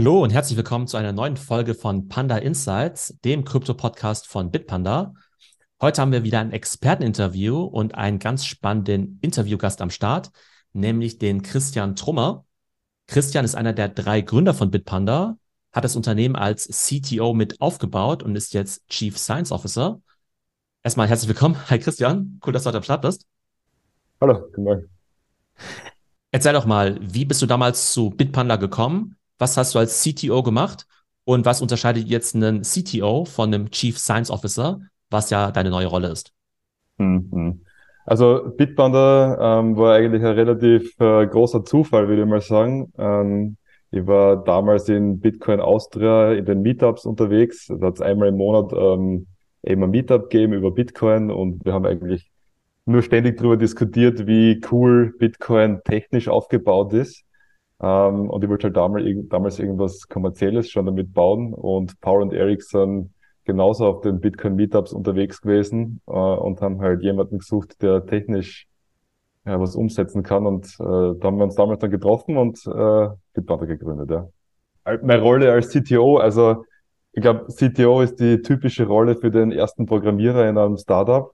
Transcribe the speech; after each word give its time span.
Hallo 0.00 0.22
und 0.22 0.30
herzlich 0.30 0.56
willkommen 0.56 0.86
zu 0.86 0.96
einer 0.96 1.12
neuen 1.12 1.36
Folge 1.36 1.74
von 1.74 2.08
Panda 2.08 2.38
Insights, 2.38 3.18
dem 3.22 3.44
Krypto-Podcast 3.44 4.26
von 4.26 4.50
Bitpanda. 4.50 5.12
Heute 5.78 6.00
haben 6.00 6.10
wir 6.10 6.24
wieder 6.24 6.40
ein 6.40 6.52
Experteninterview 6.52 7.64
und 7.64 7.96
einen 7.96 8.18
ganz 8.18 8.46
spannenden 8.46 9.18
Interviewgast 9.20 9.82
am 9.82 9.90
Start, 9.90 10.30
nämlich 10.72 11.18
den 11.18 11.42
Christian 11.42 11.96
Trummer. 11.96 12.46
Christian 13.08 13.44
ist 13.44 13.54
einer 13.54 13.74
der 13.74 13.90
drei 13.90 14.22
Gründer 14.22 14.54
von 14.54 14.70
Bitpanda, 14.70 15.36
hat 15.70 15.84
das 15.84 15.96
Unternehmen 15.96 16.34
als 16.34 16.66
CTO 16.68 17.34
mit 17.34 17.60
aufgebaut 17.60 18.22
und 18.22 18.34
ist 18.36 18.54
jetzt 18.54 18.88
Chief 18.88 19.18
Science 19.18 19.52
Officer. 19.52 20.00
Erstmal 20.82 21.08
herzlich 21.08 21.28
willkommen. 21.28 21.58
Hi 21.68 21.78
Christian, 21.78 22.40
cool, 22.46 22.54
dass 22.54 22.62
du 22.62 22.68
heute 22.68 22.78
am 22.78 22.84
Start 22.84 23.02
bist. 23.02 23.26
Hallo, 24.18 24.46
guten 24.46 24.62
Morgen. 24.62 24.90
Erzähl 26.30 26.54
doch 26.54 26.64
mal, 26.64 26.98
wie 27.02 27.26
bist 27.26 27.42
du 27.42 27.46
damals 27.46 27.92
zu 27.92 28.08
Bitpanda 28.08 28.56
gekommen? 28.56 29.18
Was 29.40 29.56
hast 29.56 29.74
du 29.74 29.78
als 29.78 30.04
CTO 30.04 30.42
gemacht? 30.42 30.86
Und 31.24 31.46
was 31.46 31.62
unterscheidet 31.62 32.06
jetzt 32.06 32.34
einen 32.34 32.62
CTO 32.62 33.24
von 33.24 33.52
einem 33.52 33.70
Chief 33.70 33.98
Science 33.98 34.30
Officer, 34.30 34.80
was 35.08 35.30
ja 35.30 35.50
deine 35.50 35.70
neue 35.70 35.86
Rolle 35.86 36.08
ist? 36.08 36.32
Mhm. 36.98 37.62
Also 38.04 38.52
Bitpanda 38.56 39.60
ähm, 39.60 39.76
war 39.76 39.94
eigentlich 39.94 40.22
ein 40.22 40.34
relativ 40.34 40.92
äh, 41.00 41.26
großer 41.26 41.64
Zufall, 41.64 42.08
würde 42.08 42.22
ich 42.22 42.28
mal 42.28 42.40
sagen. 42.40 42.92
Ähm, 42.98 43.56
ich 43.90 44.06
war 44.06 44.44
damals 44.44 44.88
in 44.88 45.20
Bitcoin 45.20 45.60
Austria 45.60 46.32
in 46.32 46.44
den 46.44 46.60
Meetups 46.60 47.06
unterwegs. 47.06 47.66
Da 47.66 47.86
hat 47.86 47.94
es 47.94 48.00
einmal 48.00 48.28
im 48.28 48.36
Monat 48.36 48.72
ähm, 48.72 49.26
eben 49.62 49.82
ein 49.82 49.90
Meetup 49.90 50.28
gegeben 50.28 50.52
über 50.52 50.70
Bitcoin 50.70 51.30
und 51.30 51.64
wir 51.64 51.72
haben 51.72 51.86
eigentlich 51.86 52.30
nur 52.84 53.02
ständig 53.02 53.38
darüber 53.38 53.56
diskutiert, 53.56 54.26
wie 54.26 54.60
cool 54.70 55.14
Bitcoin 55.18 55.80
technisch 55.84 56.28
aufgebaut 56.28 56.92
ist. 56.92 57.24
Ähm, 57.80 58.28
und 58.28 58.44
ich 58.44 58.50
wollte 58.50 58.68
halt 58.68 58.76
damals, 58.76 59.04
damals 59.28 59.58
irgendwas 59.58 60.08
Kommerzielles 60.08 60.70
schon 60.70 60.86
damit 60.86 61.12
bauen. 61.12 61.54
Und 61.54 62.00
Paul 62.00 62.22
und 62.22 62.32
Eric 62.32 62.62
sind 62.62 63.12
genauso 63.44 63.86
auf 63.86 64.00
den 64.02 64.20
Bitcoin 64.20 64.54
Meetups 64.54 64.92
unterwegs 64.92 65.40
gewesen 65.40 66.00
äh, 66.06 66.12
und 66.12 66.60
haben 66.60 66.80
halt 66.80 67.02
jemanden 67.02 67.38
gesucht, 67.38 67.80
der 67.82 68.06
technisch 68.06 68.66
ja, 69.46 69.58
was 69.60 69.76
umsetzen 69.76 70.22
kann. 70.22 70.46
Und 70.46 70.66
äh, 70.78 71.18
da 71.18 71.20
haben 71.22 71.38
wir 71.38 71.44
uns 71.44 71.54
damals 71.54 71.80
dann 71.80 71.90
getroffen 71.90 72.36
und 72.36 72.58
äh, 72.66 73.08
Bitpanda 73.34 73.66
gegründet, 73.66 74.10
ja. 74.10 74.28
Meine 75.02 75.20
Rolle 75.20 75.52
als 75.52 75.68
CTO, 75.68 76.16
also 76.16 76.64
ich 77.12 77.22
glaube, 77.22 77.46
CTO 77.52 78.00
ist 78.00 78.20
die 78.20 78.40
typische 78.40 78.86
Rolle 78.86 79.16
für 79.16 79.30
den 79.30 79.52
ersten 79.52 79.84
Programmierer 79.84 80.48
in 80.48 80.56
einem 80.56 80.76
Startup. 80.76 81.32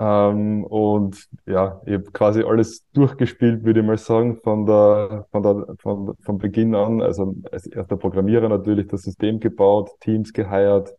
Ähm, 0.00 0.64
und 0.64 1.28
ja, 1.46 1.82
ich 1.84 1.92
habe 1.92 2.04
quasi 2.12 2.42
alles 2.42 2.86
durchgespielt, 2.92 3.64
würde 3.64 3.80
ich 3.80 3.86
mal 3.86 3.98
sagen, 3.98 4.38
von 4.42 4.64
der, 4.64 5.26
von 5.30 5.42
der, 5.42 5.76
von, 5.78 6.14
von 6.22 6.38
Beginn 6.38 6.74
an. 6.74 7.02
Also 7.02 7.34
als 7.52 7.66
erster 7.66 7.98
Programmierer 7.98 8.48
natürlich 8.48 8.86
das 8.88 9.02
System 9.02 9.40
gebaut, 9.40 9.90
Teams 10.00 10.32
geheiert, 10.32 10.94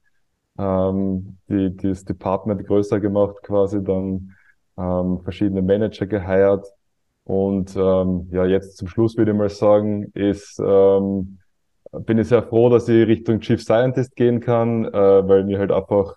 ähm, 0.59 1.37
die, 1.49 1.75
das 1.75 2.05
Department 2.05 2.67
größer 2.67 2.99
gemacht 2.99 3.37
quasi, 3.41 3.83
dann 3.83 4.35
ähm, 4.77 5.21
verschiedene 5.23 5.63
Manager 5.63 6.05
geheiert. 6.05 6.67
Und 7.23 7.75
ähm, 7.75 8.29
ja, 8.31 8.45
jetzt 8.45 8.77
zum 8.77 8.87
Schluss 8.87 9.17
würde 9.17 9.31
ich 9.31 9.37
mal 9.37 9.49
sagen, 9.49 10.11
ist, 10.13 10.61
ähm, 10.63 11.39
bin 11.91 12.19
ich 12.19 12.27
sehr 12.27 12.43
froh, 12.43 12.69
dass 12.69 12.87
ich 12.87 13.07
Richtung 13.07 13.39
Chief 13.39 13.61
Scientist 13.61 14.15
gehen 14.15 14.41
kann, 14.41 14.85
äh, 14.85 14.91
weil 15.27 15.43
mir 15.45 15.57
halt 15.57 15.71
einfach 15.71 16.15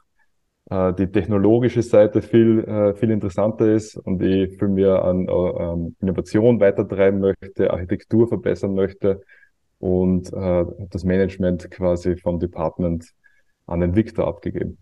äh, 0.70 0.93
die 0.95 1.07
technologische 1.07 1.83
Seite 1.83 2.23
viel, 2.23 2.61
äh, 2.65 2.95
viel 2.95 3.11
interessanter 3.11 3.73
ist 3.73 3.97
und 3.97 4.23
ich 4.23 4.59
viel 4.59 4.69
mehr 4.69 5.05
an 5.05 5.29
äh, 5.29 5.93
Innovation 6.01 6.61
weitertreiben 6.61 7.21
möchte, 7.21 7.71
Architektur 7.71 8.29
verbessern 8.29 8.75
möchte 8.75 9.23
und 9.79 10.33
äh, 10.33 10.65
das 10.91 11.05
Management 11.05 11.71
quasi 11.71 12.17
vom 12.17 12.41
Department 12.41 13.11
an 13.66 13.81
den 13.81 13.94
Victor 13.94 14.27
abgegeben. 14.27 14.78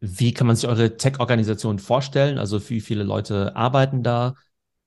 Wie 0.00 0.32
kann 0.32 0.46
man 0.46 0.56
sich 0.56 0.68
eure 0.68 0.96
Tech-Organisation 0.96 1.78
vorstellen? 1.78 2.38
Also 2.38 2.70
wie 2.70 2.80
viele 2.80 3.04
Leute 3.04 3.54
arbeiten 3.54 4.02
da? 4.02 4.34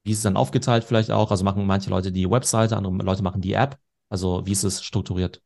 Wie 0.04 0.12
ist 0.12 0.18
es 0.18 0.24
dann 0.24 0.38
aufgeteilt 0.38 0.84
vielleicht 0.84 1.12
auch? 1.12 1.30
Also 1.30 1.44
machen 1.44 1.66
manche 1.66 1.90
Leute 1.90 2.12
die 2.12 2.30
Webseite, 2.30 2.76
andere 2.76 2.94
Leute 2.98 3.24
machen 3.24 3.42
die 3.42 3.54
App. 3.54 3.78
Also 4.10 4.46
wie 4.46 4.52
ist 4.52 4.64
es 4.64 4.84
strukturiert? 4.84 5.42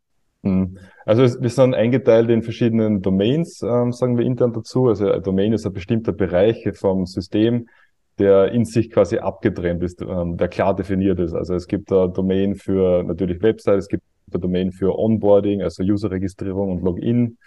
Hm. 0.47 0.77
Also 1.05 1.41
wir 1.41 1.49
sind 1.49 1.73
eingeteilt 1.73 2.29
in 2.29 2.41
verschiedenen 2.41 3.01
Domains, 3.01 3.61
ähm, 3.61 3.91
sagen 3.91 4.17
wir 4.17 4.25
intern 4.25 4.53
dazu. 4.53 4.87
Also 4.87 5.11
ein 5.11 5.23
Domain 5.23 5.53
ist 5.53 5.65
ein 5.65 5.73
bestimmter 5.73 6.11
Bereich 6.11 6.67
vom 6.73 7.05
System, 7.05 7.67
der 8.19 8.51
in 8.51 8.65
sich 8.65 8.89
quasi 8.89 9.17
abgetrennt 9.17 9.83
ist, 9.83 10.01
ähm, 10.01 10.37
der 10.37 10.47
klar 10.47 10.75
definiert 10.75 11.19
ist. 11.19 11.33
Also 11.33 11.55
es 11.55 11.67
gibt 11.67 11.91
ein 11.91 12.13
Domain 12.13 12.55
für 12.55 13.03
natürlich 13.03 13.41
Website, 13.41 13.79
es 13.79 13.87
gibt 13.87 14.03
ein 14.33 14.41
Domain 14.41 14.71
für 14.71 14.97
Onboarding, 14.97 15.61
also 15.61 15.83
Userregistrierung 15.83 16.71
und 16.71 16.83
Login, 16.83 17.37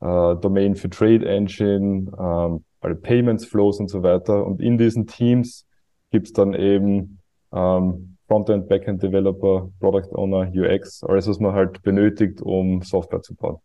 äh, 0.00 0.36
Domain 0.36 0.74
für 0.74 0.90
Trade 0.90 1.26
Engine, 1.28 2.10
ähm, 2.18 2.64
alle 2.80 2.94
Payments 2.94 3.44
Flows 3.44 3.80
und 3.80 3.88
so 3.88 4.02
weiter. 4.02 4.44
Und 4.44 4.60
in 4.60 4.78
diesen 4.78 5.06
Teams 5.06 5.66
gibt's 6.10 6.32
dann 6.32 6.54
eben 6.54 7.20
ähm, 7.52 8.17
Frontend, 8.28 8.68
Backend 8.68 9.02
Developer, 9.02 9.70
Product 9.80 10.12
Owner, 10.12 10.52
UX, 10.54 11.02
alles, 11.02 11.26
was 11.26 11.40
man 11.40 11.54
halt 11.54 11.82
benötigt, 11.82 12.42
um 12.42 12.82
Software 12.82 13.22
zu 13.22 13.34
bauen. 13.34 13.56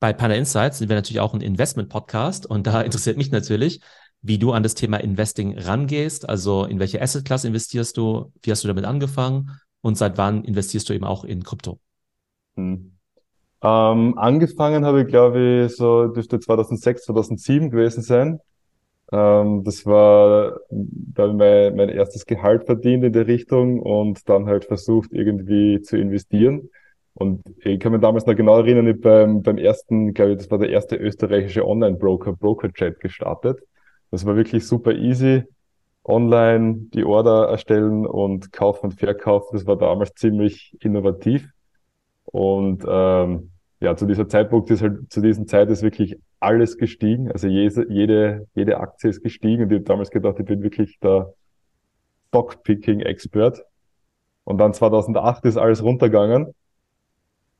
Bei 0.00 0.14
Panda 0.14 0.36
Insights 0.36 0.78
sind 0.78 0.88
wir 0.88 0.96
natürlich 0.96 1.20
auch 1.20 1.34
ein 1.34 1.42
Investment-Podcast 1.42 2.46
und 2.46 2.66
da 2.66 2.80
interessiert 2.82 3.18
mich 3.18 3.30
natürlich, 3.30 3.80
wie 4.22 4.38
du 4.38 4.52
an 4.52 4.62
das 4.62 4.74
Thema 4.74 4.96
Investing 4.98 5.58
rangehst. 5.58 6.28
Also 6.28 6.64
in 6.64 6.78
welche 6.78 7.02
Asset-Klasse 7.02 7.46
investierst 7.46 7.96
du? 7.98 8.32
Wie 8.42 8.50
hast 8.50 8.64
du 8.64 8.68
damit 8.68 8.86
angefangen? 8.86 9.50
Und 9.82 9.98
seit 9.98 10.16
wann 10.16 10.44
investierst 10.44 10.88
du 10.88 10.94
eben 10.94 11.04
auch 11.04 11.24
in 11.24 11.44
Krypto? 11.44 11.78
Hm. 12.56 12.92
Ähm, 13.60 14.16
angefangen 14.16 14.86
habe 14.86 15.02
ich, 15.02 15.08
glaube 15.08 15.66
ich, 15.66 15.76
so 15.76 16.06
dürfte 16.08 16.40
2006, 16.40 17.04
2007 17.04 17.70
gewesen 17.70 18.02
sein. 18.02 18.40
Ähm, 19.12 19.64
das 19.64 19.86
war 19.86 20.60
dann 20.70 21.36
mein, 21.36 21.76
mein 21.76 21.88
erstes 21.88 22.26
Gehalt 22.26 22.64
verdient 22.64 23.04
in 23.04 23.12
der 23.12 23.26
Richtung 23.26 23.80
und 23.80 24.28
dann 24.28 24.46
halt 24.46 24.66
versucht 24.66 25.12
irgendwie 25.12 25.80
zu 25.82 25.96
investieren. 25.96 26.70
Und 27.14 27.42
ich 27.64 27.80
kann 27.80 27.92
mich 27.92 28.00
damals 28.00 28.26
noch 28.26 28.36
genau 28.36 28.58
erinnern, 28.58 28.86
ich 28.86 29.00
beim, 29.00 29.42
beim 29.42 29.58
ersten, 29.58 30.14
glaube 30.14 30.32
ich, 30.32 30.38
das 30.38 30.50
war 30.50 30.58
der 30.58 30.70
erste 30.70 30.96
österreichische 30.96 31.66
Online-Broker, 31.66 32.34
BrokerChat 32.34 33.00
gestartet. 33.00 33.58
Das 34.10 34.24
war 34.24 34.36
wirklich 34.36 34.66
super 34.66 34.92
easy. 34.92 35.42
Online 36.04 36.86
die 36.94 37.04
Order 37.04 37.48
erstellen 37.48 38.06
und 38.06 38.52
Kauf 38.52 38.82
und 38.84 38.94
Verkauf, 38.94 39.50
das 39.52 39.66
war 39.66 39.76
damals 39.76 40.14
ziemlich 40.14 40.76
innovativ. 40.80 41.48
Und 42.24 42.84
ähm, 42.88 43.50
ja, 43.80 43.96
zu 43.96 44.06
dieser 44.06 44.28
Zeitpunkt 44.28 44.70
ist 44.70 44.82
halt, 44.82 45.10
zu 45.12 45.20
diesen 45.20 45.46
Zeit 45.46 45.70
ist 45.70 45.82
wirklich 45.82 46.16
alles 46.40 46.78
gestiegen. 46.78 47.30
Also 47.30 47.46
jede, 47.46 47.86
jede, 47.90 48.46
jede 48.54 48.80
Aktie 48.80 49.10
ist 49.10 49.22
gestiegen 49.22 49.64
und 49.64 49.70
ich 49.70 49.76
habe 49.76 49.84
damals 49.84 50.10
gedacht, 50.10 50.36
ich 50.38 50.46
bin 50.46 50.62
wirklich 50.62 50.98
der 51.00 51.32
Stockpicking-Expert. 52.28 53.64
Und 54.44 54.58
dann 54.58 54.72
2008 54.72 55.44
ist 55.44 55.56
alles 55.56 55.82
runtergegangen. 55.82 56.54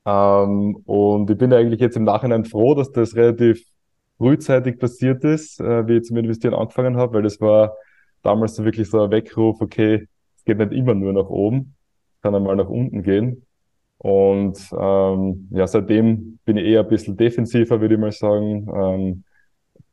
Ähm, 0.07 0.77
und 0.87 1.31
ich 1.31 1.39
bin 1.39 1.53
eigentlich 1.53 1.81
jetzt 1.81 1.97
im 1.97 2.05
Nachhinein 2.05 2.45
froh, 2.45 2.75
dass 2.75 2.91
das 2.93 3.15
relativ 3.15 3.63
frühzeitig 4.17 4.79
passiert 4.79 5.23
ist, 5.25 5.61
äh, 5.61 5.87
wie 5.87 5.99
ich 5.99 6.05
zum 6.05 6.17
Investieren 6.17 6.55
angefangen 6.55 6.97
habe, 6.97 7.15
weil 7.15 7.23
das 7.23 7.41
war 7.41 7.77
damals 8.23 8.57
so 8.57 8.65
wirklich 8.65 8.91
so 8.91 9.03
ein 9.03 9.11
Weckruf, 9.11 9.61
okay, 9.61 10.09
es 10.37 10.45
geht 10.45 10.59
nicht 10.59 10.73
immer 10.73 10.95
nur 10.95 11.13
nach 11.13 11.29
oben, 11.29 11.77
kann 12.23 12.35
einmal 12.35 12.57
nach 12.57 12.69
unten 12.69 13.03
gehen. 13.03 13.47
Und 13.99 14.59
ähm, 14.79 15.49
ja, 15.51 15.67
seitdem 15.67 16.39
bin 16.45 16.57
ich 16.57 16.65
eher 16.67 16.81
ein 16.81 16.89
bisschen 16.89 17.17
defensiver, 17.17 17.81
würde 17.81 17.95
ich 17.95 18.01
mal 18.01 18.13
sagen. 18.13 18.69
Ähm, 18.73 19.25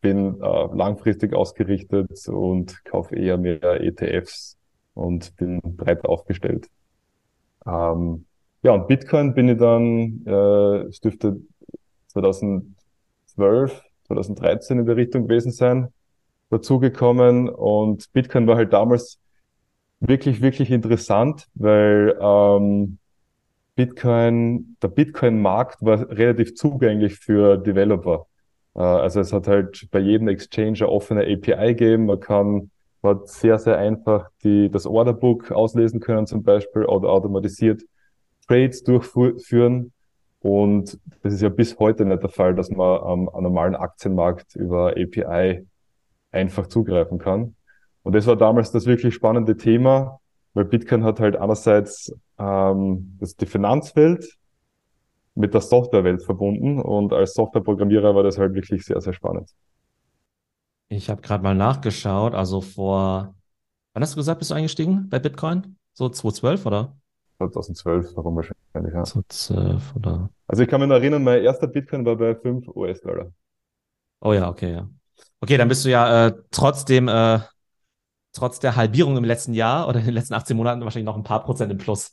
bin 0.02 0.40
äh, 0.40 0.68
langfristig 0.76 1.34
ausgerichtet 1.34 2.28
und 2.28 2.86
kaufe 2.86 3.16
eher 3.16 3.38
mehr 3.38 3.82
ETFs 3.82 4.56
und 4.94 5.36
bin 5.36 5.60
breit 5.62 6.06
aufgestellt. 6.06 6.68
Ähm, 7.66 8.26
ja, 8.62 8.74
und 8.74 8.88
Bitcoin 8.88 9.34
bin 9.34 9.50
ich 9.50 9.58
dann, 9.58 10.22
äh, 10.26 10.90
dürfte 11.04 11.42
2012, 12.08 13.82
2013 14.06 14.80
in 14.80 14.86
der 14.86 14.96
Richtung 14.96 15.28
gewesen 15.28 15.52
sein, 15.52 15.88
dazugekommen. 16.50 17.50
Und 17.50 18.12
Bitcoin 18.14 18.46
war 18.48 18.58
halt 18.58 18.74
damals 18.74 19.20
wirklich, 20.00 20.42
wirklich 20.42 20.70
interessant, 20.72 21.48
weil 21.56 22.16
ähm, 22.22 23.00
Bitcoin, 23.76 24.78
der 24.82 24.88
Bitcoin-Markt 24.88 25.82
war 25.82 26.10
relativ 26.10 26.56
zugänglich 26.56 27.16
für 27.16 27.58
Developer. 27.58 28.28
Äh, 28.76 28.80
also 28.80 29.20
es 29.20 29.34
hat 29.34 29.48
halt 29.48 29.88
bei 29.92 30.00
jedem 30.00 30.28
Exchange 30.28 30.80
eine 30.80 30.90
offene 30.90 31.22
API 31.22 31.76
gegeben. 31.76 32.06
Man 32.06 32.20
kann 32.20 32.72
man 33.06 33.20
hat 33.20 33.28
sehr, 33.28 33.60
sehr 33.60 33.78
einfach 33.78 34.30
die, 34.44 34.70
das 34.70 34.88
Orderbook 34.88 35.52
auslesen 35.52 36.00
können 36.00 36.26
zum 36.26 36.42
Beispiel 36.42 36.86
oder 36.86 37.10
automatisiert 37.10 37.84
Trades 38.48 38.84
durchführen. 38.84 39.94
Und 40.40 41.00
das 41.22 41.34
ist 41.34 41.42
ja 41.42 41.50
bis 41.50 41.78
heute 41.78 42.04
nicht 42.06 42.24
der 42.24 42.30
Fall, 42.30 42.56
dass 42.56 42.72
man 42.72 43.00
am, 43.02 43.30
am 43.30 43.44
normalen 43.44 43.76
Aktienmarkt 43.76 44.56
über 44.56 44.96
API 44.98 45.68
einfach 46.32 46.66
zugreifen 46.66 47.20
kann. 47.20 47.56
Und 48.02 48.16
das 48.16 48.26
war 48.26 48.36
damals 48.36 48.72
das 48.72 48.88
wirklich 48.88 49.14
spannende 49.14 49.56
Thema. 49.56 50.20
Weil 50.56 50.66
Bitcoin 50.66 51.04
hat 51.04 51.20
halt 51.20 51.36
einerseits 51.36 52.12
ähm, 52.40 53.18
das, 53.20 53.36
die 53.36 53.46
Finanzwelt 53.46 54.38
mit 55.36 55.54
der 55.54 55.62
Softwarewelt 55.62 56.24
verbunden 56.24 56.82
und 56.82 57.14
als 57.14 57.34
Softwareprogrammierer 57.34 58.16
war 58.16 58.24
das 58.24 58.38
halt 58.38 58.56
wirklich 58.56 58.86
sehr, 58.86 59.00
sehr 59.02 59.14
spannend. 59.14 59.52
Ich 60.88 61.10
habe 61.10 61.22
gerade 61.22 61.44
mal 61.44 61.56
nachgeschaut, 61.56 62.34
also 62.34 62.62
vor, 62.62 63.36
wann 63.94 64.04
hast 64.04 64.14
du 64.14 64.18
gesagt, 64.18 64.40
bist 64.40 64.52
du 64.52 64.56
eingestiegen 64.56 65.10
bei 65.10 65.20
Bitcoin? 65.20 65.78
So 65.94 66.10
2012 66.10 66.66
oder? 66.66 66.96
2012, 67.38 68.16
warum 68.16 68.38
wahrscheinlich, 68.38 68.94
ja. 68.94 69.04
2012 69.04 69.96
oder? 69.96 70.30
Also 70.48 70.64
ich 70.64 70.70
kann 70.70 70.80
mich 70.80 70.88
noch 70.88 70.96
erinnern, 70.96 71.24
mein 71.24 71.44
erster 71.44 71.68
Bitcoin 71.68 72.06
war 72.06 72.16
bei 72.16 72.34
5 72.34 72.68
US-Dollar. 72.70 73.32
Oh 74.22 74.32
ja, 74.32 74.50
okay, 74.50 74.72
ja. 74.72 74.90
Okay, 75.42 75.58
dann 75.58 75.68
bist 75.68 75.84
du 75.84 75.90
ja 75.90 76.28
äh, 76.28 76.34
trotzdem 76.52 77.10
äh, 77.10 77.40
trotz 78.36 78.60
der 78.60 78.76
Halbierung 78.76 79.18
im 79.18 79.24
letzten 79.24 79.54
Jahr 79.54 79.88
oder 79.88 80.00
in 80.00 80.06
den 80.06 80.14
letzten 80.14 80.34
18 80.34 80.56
Monaten 80.56 80.82
wahrscheinlich 80.82 81.06
noch 81.06 81.16
ein 81.16 81.24
paar 81.24 81.44
Prozent 81.44 81.72
im 81.72 81.78
Plus, 81.78 82.12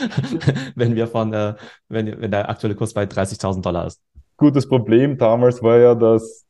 wenn 0.74 0.94
wir 0.96 1.06
von, 1.06 1.32
äh, 1.32 1.54
wenn, 1.88 2.20
wenn 2.20 2.30
der 2.30 2.48
aktuelle 2.48 2.74
Kurs 2.74 2.94
bei 2.94 3.04
30.000 3.04 3.62
Dollar 3.62 3.86
ist. 3.86 4.00
Gutes 4.36 4.68
Problem 4.68 5.18
damals 5.18 5.62
war 5.62 5.78
ja, 5.78 5.94
dass 5.94 6.46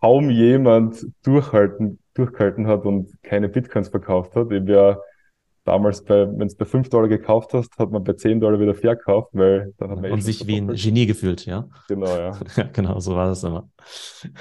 kaum 0.00 0.30
jemand 0.30 1.06
durchhalten, 1.24 1.98
durchgehalten 2.14 2.66
hat 2.66 2.84
und 2.84 3.10
keine 3.22 3.48
Bitcoins 3.48 3.88
verkauft 3.88 4.36
hat. 4.36 4.52
Ich 4.52 4.66
ja 4.68 4.98
damals 5.64 6.04
bei, 6.04 6.26
wenn 6.26 6.48
du 6.48 6.54
bei 6.56 6.64
5 6.64 6.88
Dollar 6.88 7.08
gekauft 7.08 7.52
hast, 7.52 7.76
hat 7.78 7.90
man 7.90 8.04
bei 8.04 8.12
10 8.12 8.40
Dollar 8.40 8.60
wieder 8.60 8.74
verkauft, 8.74 9.30
weil 9.32 9.74
dann 9.78 9.90
hat 9.90 10.00
man 10.00 10.12
Und 10.12 10.22
sich 10.22 10.46
wie 10.46 10.56
ein 10.56 10.68
Genie 10.74 11.06
gefühlt, 11.06 11.44
ja? 11.44 11.68
Genau, 11.88 12.06
ja. 12.06 12.38
ja. 12.56 12.64
Genau, 12.72 13.00
so 13.00 13.14
war 13.16 13.26
das 13.26 13.42
immer. 13.42 13.68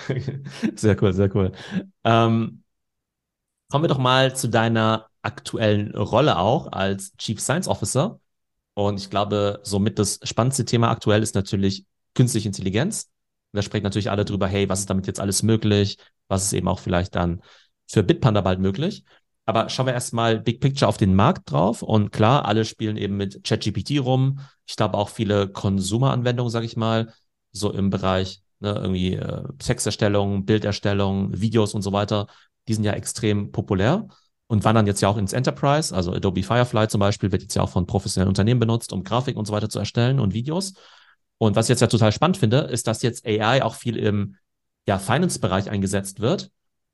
sehr 0.75 1.01
cool, 1.01 1.13
sehr 1.13 1.35
cool. 1.35 1.51
Ähm, 2.03 2.61
Kommen 3.75 3.83
wir 3.83 3.89
doch 3.89 3.97
mal 3.97 4.33
zu 4.33 4.47
deiner 4.47 5.09
aktuellen 5.21 5.93
Rolle 5.93 6.37
auch 6.37 6.71
als 6.71 7.13
Chief 7.17 7.41
Science 7.41 7.67
Officer. 7.67 8.21
Und 8.73 9.01
ich 9.01 9.09
glaube, 9.09 9.59
somit 9.63 9.99
das 9.99 10.21
spannendste 10.23 10.63
Thema 10.63 10.89
aktuell 10.89 11.21
ist 11.21 11.35
natürlich 11.35 11.85
künstliche 12.13 12.47
Intelligenz. 12.47 13.09
da 13.51 13.61
sprechen 13.61 13.83
natürlich 13.83 14.09
alle 14.09 14.23
drüber, 14.23 14.47
hey, 14.47 14.69
was 14.69 14.79
ist 14.79 14.89
damit 14.89 15.07
jetzt 15.07 15.19
alles 15.19 15.43
möglich? 15.43 15.97
Was 16.29 16.45
ist 16.45 16.53
eben 16.53 16.69
auch 16.69 16.79
vielleicht 16.79 17.15
dann 17.15 17.41
für 17.85 18.01
Bitpanda 18.01 18.39
bald 18.39 18.61
möglich? 18.61 19.03
Aber 19.43 19.67
schauen 19.67 19.87
wir 19.87 19.93
erstmal 19.93 20.39
Big 20.39 20.61
Picture 20.61 20.87
auf 20.87 20.95
den 20.95 21.13
Markt 21.13 21.51
drauf. 21.51 21.81
Und 21.81 22.13
klar, 22.13 22.45
alle 22.45 22.63
spielen 22.63 22.95
eben 22.95 23.17
mit 23.17 23.43
ChatGPT 23.43 23.99
rum. 23.99 24.39
Ich 24.65 24.77
glaube 24.77 24.97
auch 24.97 25.09
viele 25.09 25.49
Konsumeranwendungen, 25.49 26.49
sage 26.49 26.65
ich 26.65 26.77
mal, 26.77 27.13
so 27.51 27.73
im 27.73 27.89
Bereich 27.89 28.41
ne, 28.61 28.73
irgendwie 28.73 29.15
äh, 29.15 29.43
Texterstellung, 29.59 30.45
Bilderstellung, 30.45 31.41
Videos 31.41 31.73
und 31.73 31.81
so 31.81 31.91
weiter 31.91 32.27
die 32.67 32.73
sind 32.73 32.83
ja 32.83 32.93
extrem 32.93 33.51
populär 33.51 34.07
und 34.47 34.63
wandern 34.63 34.87
jetzt 34.87 35.01
ja 35.01 35.09
auch 35.09 35.17
ins 35.17 35.33
Enterprise. 35.33 35.95
Also 35.95 36.13
Adobe 36.13 36.43
Firefly 36.43 36.87
zum 36.87 36.99
Beispiel 36.99 37.31
wird 37.31 37.41
jetzt 37.41 37.55
ja 37.55 37.61
auch 37.61 37.69
von 37.69 37.87
professionellen 37.87 38.29
Unternehmen 38.29 38.59
benutzt, 38.59 38.93
um 38.93 39.03
Grafiken 39.03 39.39
und 39.39 39.45
so 39.45 39.53
weiter 39.53 39.69
zu 39.69 39.79
erstellen 39.79 40.19
und 40.19 40.33
Videos. 40.33 40.73
Und 41.37 41.55
was 41.55 41.65
ich 41.65 41.69
jetzt 41.69 41.81
ja 41.81 41.87
total 41.87 42.11
spannend 42.11 42.37
finde, 42.37 42.59
ist, 42.59 42.87
dass 42.87 43.01
jetzt 43.01 43.25
AI 43.25 43.63
auch 43.63 43.75
viel 43.75 43.97
im 43.97 44.37
ja, 44.87 44.99
Finance-Bereich 44.99 45.69
eingesetzt 45.69 46.19
wird. 46.19 46.51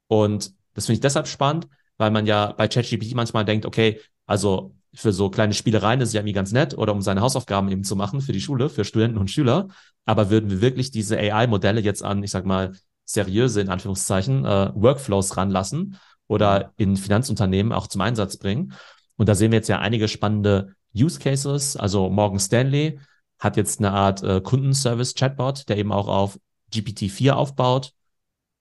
Und 0.07 0.53
das 0.73 0.85
finde 0.85 0.95
ich 0.95 1.01
deshalb 1.01 1.27
spannend, 1.27 1.67
weil 1.97 2.11
man 2.11 2.25
ja 2.25 2.53
bei 2.53 2.67
ChatGPT 2.67 3.13
manchmal 3.13 3.45
denkt, 3.45 3.65
okay, 3.65 3.99
also 4.25 4.73
für 4.93 5.13
so 5.13 5.29
kleine 5.29 5.53
Spielereien 5.53 6.01
ist 6.01 6.09
es 6.09 6.13
ja 6.13 6.19
irgendwie 6.19 6.33
ganz 6.33 6.51
nett 6.51 6.77
oder 6.77 6.93
um 6.93 7.01
seine 7.01 7.21
Hausaufgaben 7.21 7.69
eben 7.69 7.83
zu 7.83 7.95
machen 7.95 8.21
für 8.21 8.33
die 8.33 8.41
Schule, 8.41 8.69
für 8.69 8.83
Studenten 8.83 9.17
und 9.17 9.29
Schüler. 9.29 9.67
Aber 10.05 10.29
würden 10.29 10.49
wir 10.49 10.61
wirklich 10.61 10.91
diese 10.91 11.17
AI-Modelle 11.17 11.81
jetzt 11.81 12.03
an, 12.03 12.23
ich 12.23 12.31
sag 12.31 12.45
mal, 12.45 12.73
seriöse, 13.05 13.61
in 13.61 13.69
Anführungszeichen, 13.69 14.45
äh, 14.45 14.71
Workflows 14.73 15.37
ranlassen 15.37 15.97
oder 16.27 16.73
in 16.77 16.97
Finanzunternehmen 16.97 17.73
auch 17.73 17.87
zum 17.87 18.01
Einsatz 18.01 18.37
bringen. 18.37 18.73
Und 19.17 19.27
da 19.29 19.35
sehen 19.35 19.51
wir 19.51 19.57
jetzt 19.57 19.67
ja 19.67 19.79
einige 19.79 20.07
spannende 20.07 20.75
Use 20.95 21.19
Cases. 21.19 21.75
Also 21.75 22.09
Morgan 22.09 22.39
Stanley 22.39 22.99
hat 23.39 23.57
jetzt 23.57 23.79
eine 23.79 23.91
Art 23.91 24.23
äh, 24.23 24.41
Kundenservice-Chatbot, 24.41 25.67
der 25.67 25.77
eben 25.77 25.91
auch 25.91 26.07
auf 26.07 26.39
GPT-4 26.73 27.31
aufbaut. 27.31 27.93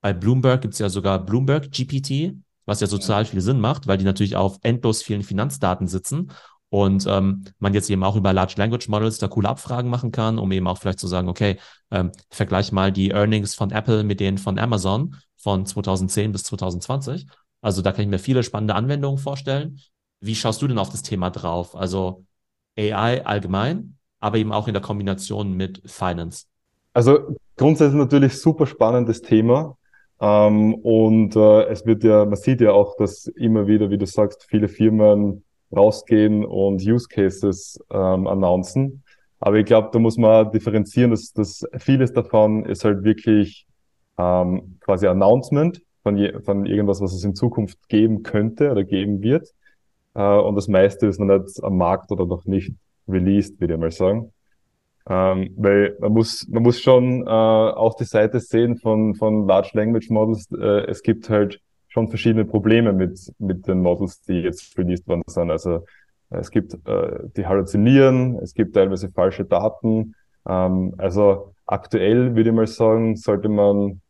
Bei 0.00 0.12
Bloomberg 0.12 0.62
gibt 0.62 0.74
es 0.74 0.80
ja 0.80 0.88
sogar 0.88 1.24
Bloomberg 1.24 1.70
GPT, 1.70 2.34
was 2.64 2.80
ja 2.80 2.86
total 2.86 3.24
viel 3.24 3.40
Sinn 3.40 3.60
macht, 3.60 3.86
weil 3.86 3.98
die 3.98 4.04
natürlich 4.04 4.36
auf 4.36 4.58
endlos 4.62 5.02
vielen 5.02 5.22
Finanzdaten 5.22 5.86
sitzen 5.86 6.32
und 6.70 7.04
ähm, 7.08 7.44
man 7.58 7.74
jetzt 7.74 7.90
eben 7.90 8.04
auch 8.04 8.16
über 8.16 8.32
Large 8.32 8.54
Language 8.56 8.88
Models 8.88 9.18
da 9.18 9.28
coole 9.28 9.48
Abfragen 9.48 9.90
machen 9.90 10.12
kann, 10.12 10.38
um 10.38 10.50
eben 10.52 10.68
auch 10.68 10.78
vielleicht 10.78 11.00
zu 11.00 11.08
sagen, 11.08 11.28
okay, 11.28 11.58
ähm, 11.90 12.12
vergleich 12.30 12.72
mal 12.72 12.92
die 12.92 13.10
Earnings 13.10 13.54
von 13.54 13.72
Apple 13.72 14.04
mit 14.04 14.20
denen 14.20 14.38
von 14.38 14.58
Amazon 14.58 15.16
von 15.36 15.66
2010 15.66 16.32
bis 16.32 16.44
2020. 16.44 17.26
Also 17.60 17.82
da 17.82 17.92
kann 17.92 18.02
ich 18.02 18.08
mir 18.08 18.20
viele 18.20 18.44
spannende 18.44 18.76
Anwendungen 18.76 19.18
vorstellen. 19.18 19.80
Wie 20.20 20.36
schaust 20.36 20.62
du 20.62 20.68
denn 20.68 20.78
auf 20.78 20.90
das 20.90 21.02
Thema 21.02 21.30
drauf? 21.30 21.74
Also 21.74 22.24
AI 22.78 23.26
allgemein, 23.26 23.96
aber 24.20 24.38
eben 24.38 24.52
auch 24.52 24.68
in 24.68 24.74
der 24.74 24.82
Kombination 24.82 25.54
mit 25.54 25.82
Finance. 25.84 26.46
Also 26.92 27.36
grundsätzlich 27.56 27.98
natürlich 27.98 28.40
super 28.40 28.66
spannendes 28.66 29.22
Thema. 29.22 29.76
Ähm, 30.20 30.74
und 30.74 31.34
äh, 31.34 31.64
es 31.64 31.84
wird 31.84 32.04
ja, 32.04 32.24
man 32.26 32.36
sieht 32.36 32.60
ja 32.60 32.72
auch, 32.72 32.96
dass 32.96 33.26
immer 33.26 33.66
wieder, 33.66 33.90
wie 33.90 33.98
du 33.98 34.06
sagst, 34.06 34.44
viele 34.48 34.68
Firmen 34.68 35.42
rausgehen 35.74 36.44
und 36.44 36.82
Use 36.82 37.08
Cases 37.08 37.78
ähm, 37.90 38.26
announcen. 38.26 39.02
Aber 39.38 39.56
ich 39.56 39.64
glaube, 39.64 39.88
da 39.92 39.98
muss 39.98 40.18
man 40.18 40.50
differenzieren, 40.50 41.10
dass, 41.10 41.32
dass 41.32 41.64
vieles 41.78 42.12
davon 42.12 42.64
ist 42.66 42.84
halt 42.84 43.04
wirklich 43.04 43.66
ähm, 44.18 44.76
quasi 44.80 45.06
Announcement 45.06 45.82
von, 46.02 46.16
je, 46.16 46.40
von 46.40 46.66
irgendwas, 46.66 47.00
was 47.00 47.14
es 47.14 47.24
in 47.24 47.34
Zukunft 47.34 47.88
geben 47.88 48.22
könnte 48.22 48.70
oder 48.70 48.84
geben 48.84 49.22
wird. 49.22 49.48
Äh, 50.14 50.22
und 50.22 50.56
das 50.56 50.68
meiste 50.68 51.06
ist 51.06 51.18
noch 51.20 51.38
nicht 51.38 51.62
am 51.62 51.76
Markt 51.78 52.12
oder 52.12 52.26
noch 52.26 52.44
nicht 52.44 52.72
released, 53.08 53.60
würde 53.60 53.74
ich 53.74 53.80
mal 53.80 53.90
sagen. 53.90 54.32
Ähm, 55.08 55.54
weil 55.56 55.96
man 56.00 56.12
muss, 56.12 56.46
man 56.48 56.62
muss 56.62 56.80
schon 56.80 57.26
äh, 57.26 57.30
auf 57.30 57.96
die 57.96 58.04
Seite 58.04 58.38
sehen 58.40 58.76
von, 58.76 59.14
von 59.14 59.46
Large 59.46 59.70
Language 59.72 60.10
Models. 60.10 60.50
Äh, 60.52 60.86
es 60.86 61.02
gibt 61.02 61.30
halt 61.30 61.60
schon 61.90 62.08
verschiedene 62.08 62.44
Probleme 62.44 62.92
mit, 62.92 63.32
mit 63.38 63.66
den 63.66 63.82
Models, 63.82 64.22
die 64.22 64.40
jetzt 64.40 64.78
released 64.78 65.06
worden 65.06 65.22
sind. 65.26 65.50
Also 65.50 65.84
es 66.30 66.50
gibt 66.50 66.74
äh, 66.86 67.28
die 67.36 67.46
halluzinieren, 67.46 68.38
es 68.38 68.54
gibt 68.54 68.74
teilweise 68.74 69.10
falsche 69.10 69.44
Daten. 69.44 70.14
Ähm, 70.48 70.94
also 70.96 71.52
aktuell 71.66 72.36
würde 72.36 72.50
ich 72.50 72.56
mal 72.56 72.66
sagen, 72.66 73.16
sollte 73.16 73.48
man 73.48 74.00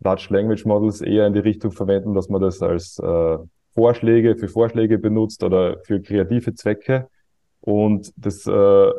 Large 0.00 0.26
Language 0.30 0.64
Models 0.64 1.00
eher 1.00 1.26
in 1.26 1.32
die 1.32 1.40
Richtung 1.40 1.70
verwenden, 1.70 2.14
dass 2.14 2.28
man 2.28 2.40
das 2.40 2.60
als 2.60 2.98
äh, 2.98 3.38
Vorschläge 3.72 4.36
für 4.36 4.48
Vorschläge 4.48 4.98
benutzt 4.98 5.42
oder 5.44 5.78
für 5.84 6.02
kreative 6.02 6.54
Zwecke 6.54 7.08
und 7.60 8.12
das 8.16 8.46
äh, 8.46 8.90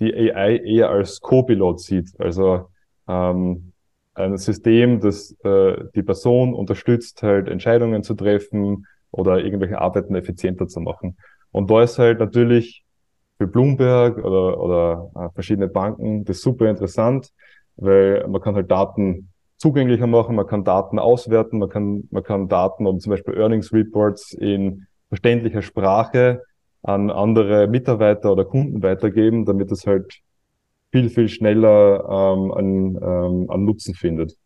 die 0.00 0.12
AI 0.14 0.56
eher 0.56 0.90
als 0.90 1.20
Co-Pilot 1.20 1.80
sieht. 1.80 2.20
Also 2.20 2.68
ähm, 3.08 3.72
ein 4.16 4.36
System, 4.38 5.00
das 5.00 5.36
äh, 5.44 5.76
die 5.94 6.02
Person 6.02 6.54
unterstützt, 6.54 7.22
halt 7.22 7.48
Entscheidungen 7.48 8.02
zu 8.02 8.14
treffen 8.14 8.86
oder 9.10 9.44
irgendwelche 9.44 9.80
Arbeiten 9.80 10.14
effizienter 10.14 10.66
zu 10.68 10.80
machen. 10.80 11.16
Und 11.52 11.70
da 11.70 11.82
ist 11.82 11.98
halt 11.98 12.18
natürlich 12.18 12.84
für 13.38 13.46
Bloomberg 13.46 14.18
oder, 14.18 14.60
oder 14.60 15.10
äh, 15.14 15.28
verschiedene 15.34 15.68
Banken 15.68 16.24
das 16.24 16.40
super 16.40 16.68
interessant, 16.68 17.30
weil 17.76 18.26
man 18.28 18.40
kann 18.40 18.54
halt 18.54 18.70
Daten 18.70 19.30
zugänglicher 19.58 20.06
machen, 20.06 20.36
man 20.36 20.46
kann 20.46 20.64
Daten 20.64 20.98
auswerten, 20.98 21.58
man 21.58 21.68
kann, 21.68 22.08
man 22.10 22.22
kann 22.22 22.48
Daten 22.48 22.86
und 22.86 23.00
zum 23.00 23.10
Beispiel 23.10 23.34
Earnings 23.34 23.72
Reports 23.72 24.32
in 24.32 24.86
verständlicher 25.08 25.62
Sprache 25.62 26.42
an 26.82 27.10
andere 27.10 27.66
Mitarbeiter 27.66 28.32
oder 28.32 28.44
Kunden 28.44 28.82
weitergeben, 28.82 29.44
damit 29.44 29.70
es 29.72 29.86
halt 29.86 30.20
viel, 30.92 31.08
viel 31.10 31.28
schneller 31.28 32.04
ähm, 32.08 32.52
an, 32.52 32.96
ähm, 32.96 33.50
an 33.50 33.64
Nutzen 33.64 33.94
findet. 33.94 34.36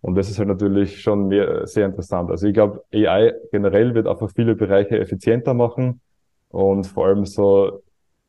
Und 0.00 0.14
das 0.14 0.30
ist 0.30 0.38
halt 0.38 0.48
natürlich 0.48 1.00
schon 1.00 1.28
mehr, 1.28 1.66
sehr 1.66 1.86
interessant. 1.86 2.30
Also 2.30 2.46
ich 2.46 2.54
glaube, 2.54 2.84
AI 2.92 3.32
generell 3.50 3.94
wird 3.94 4.06
einfach 4.06 4.30
viele 4.34 4.54
Bereiche 4.54 4.98
effizienter 4.98 5.54
machen 5.54 6.00
und 6.48 6.86
vor 6.86 7.06
allem 7.06 7.24
so 7.24 7.82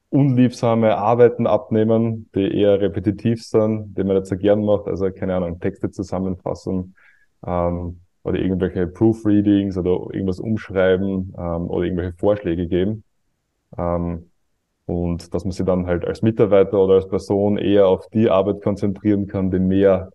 unliebsame 0.10 0.98
Arbeiten 0.98 1.48
abnehmen, 1.48 2.30
die 2.34 2.52
eher 2.58 2.80
repetitiv 2.80 3.44
sind, 3.44 3.96
die 3.98 4.04
man 4.04 4.18
nicht 4.18 4.28
so 4.28 4.38
gern 4.38 4.64
macht. 4.64 4.88
Also 4.88 5.12
keine 5.12 5.36
Ahnung, 5.36 5.60
Texte 5.60 5.92
zusammenfassen 5.92 6.96
ähm, 7.46 8.00
oder 8.24 8.40
irgendwelche 8.40 8.88
Proofreadings 8.88 9.78
oder 9.78 9.92
irgendwas 10.14 10.40
umschreiben 10.40 11.34
ähm, 11.38 11.70
oder 11.70 11.84
irgendwelche 11.86 12.14
Vorschläge 12.18 12.68
geben. 12.68 13.04
Ähm, 13.78 14.32
und 14.88 15.34
dass 15.34 15.44
man 15.44 15.52
sich 15.52 15.66
dann 15.66 15.86
halt 15.86 16.06
als 16.06 16.22
Mitarbeiter 16.22 16.80
oder 16.80 16.96
als 16.96 17.08
Person 17.08 17.58
eher 17.58 17.88
auf 17.88 18.08
die 18.10 18.30
Arbeit 18.30 18.62
konzentrieren 18.64 19.28
kann, 19.28 19.52
die 19.52 19.60
mehr 19.60 20.10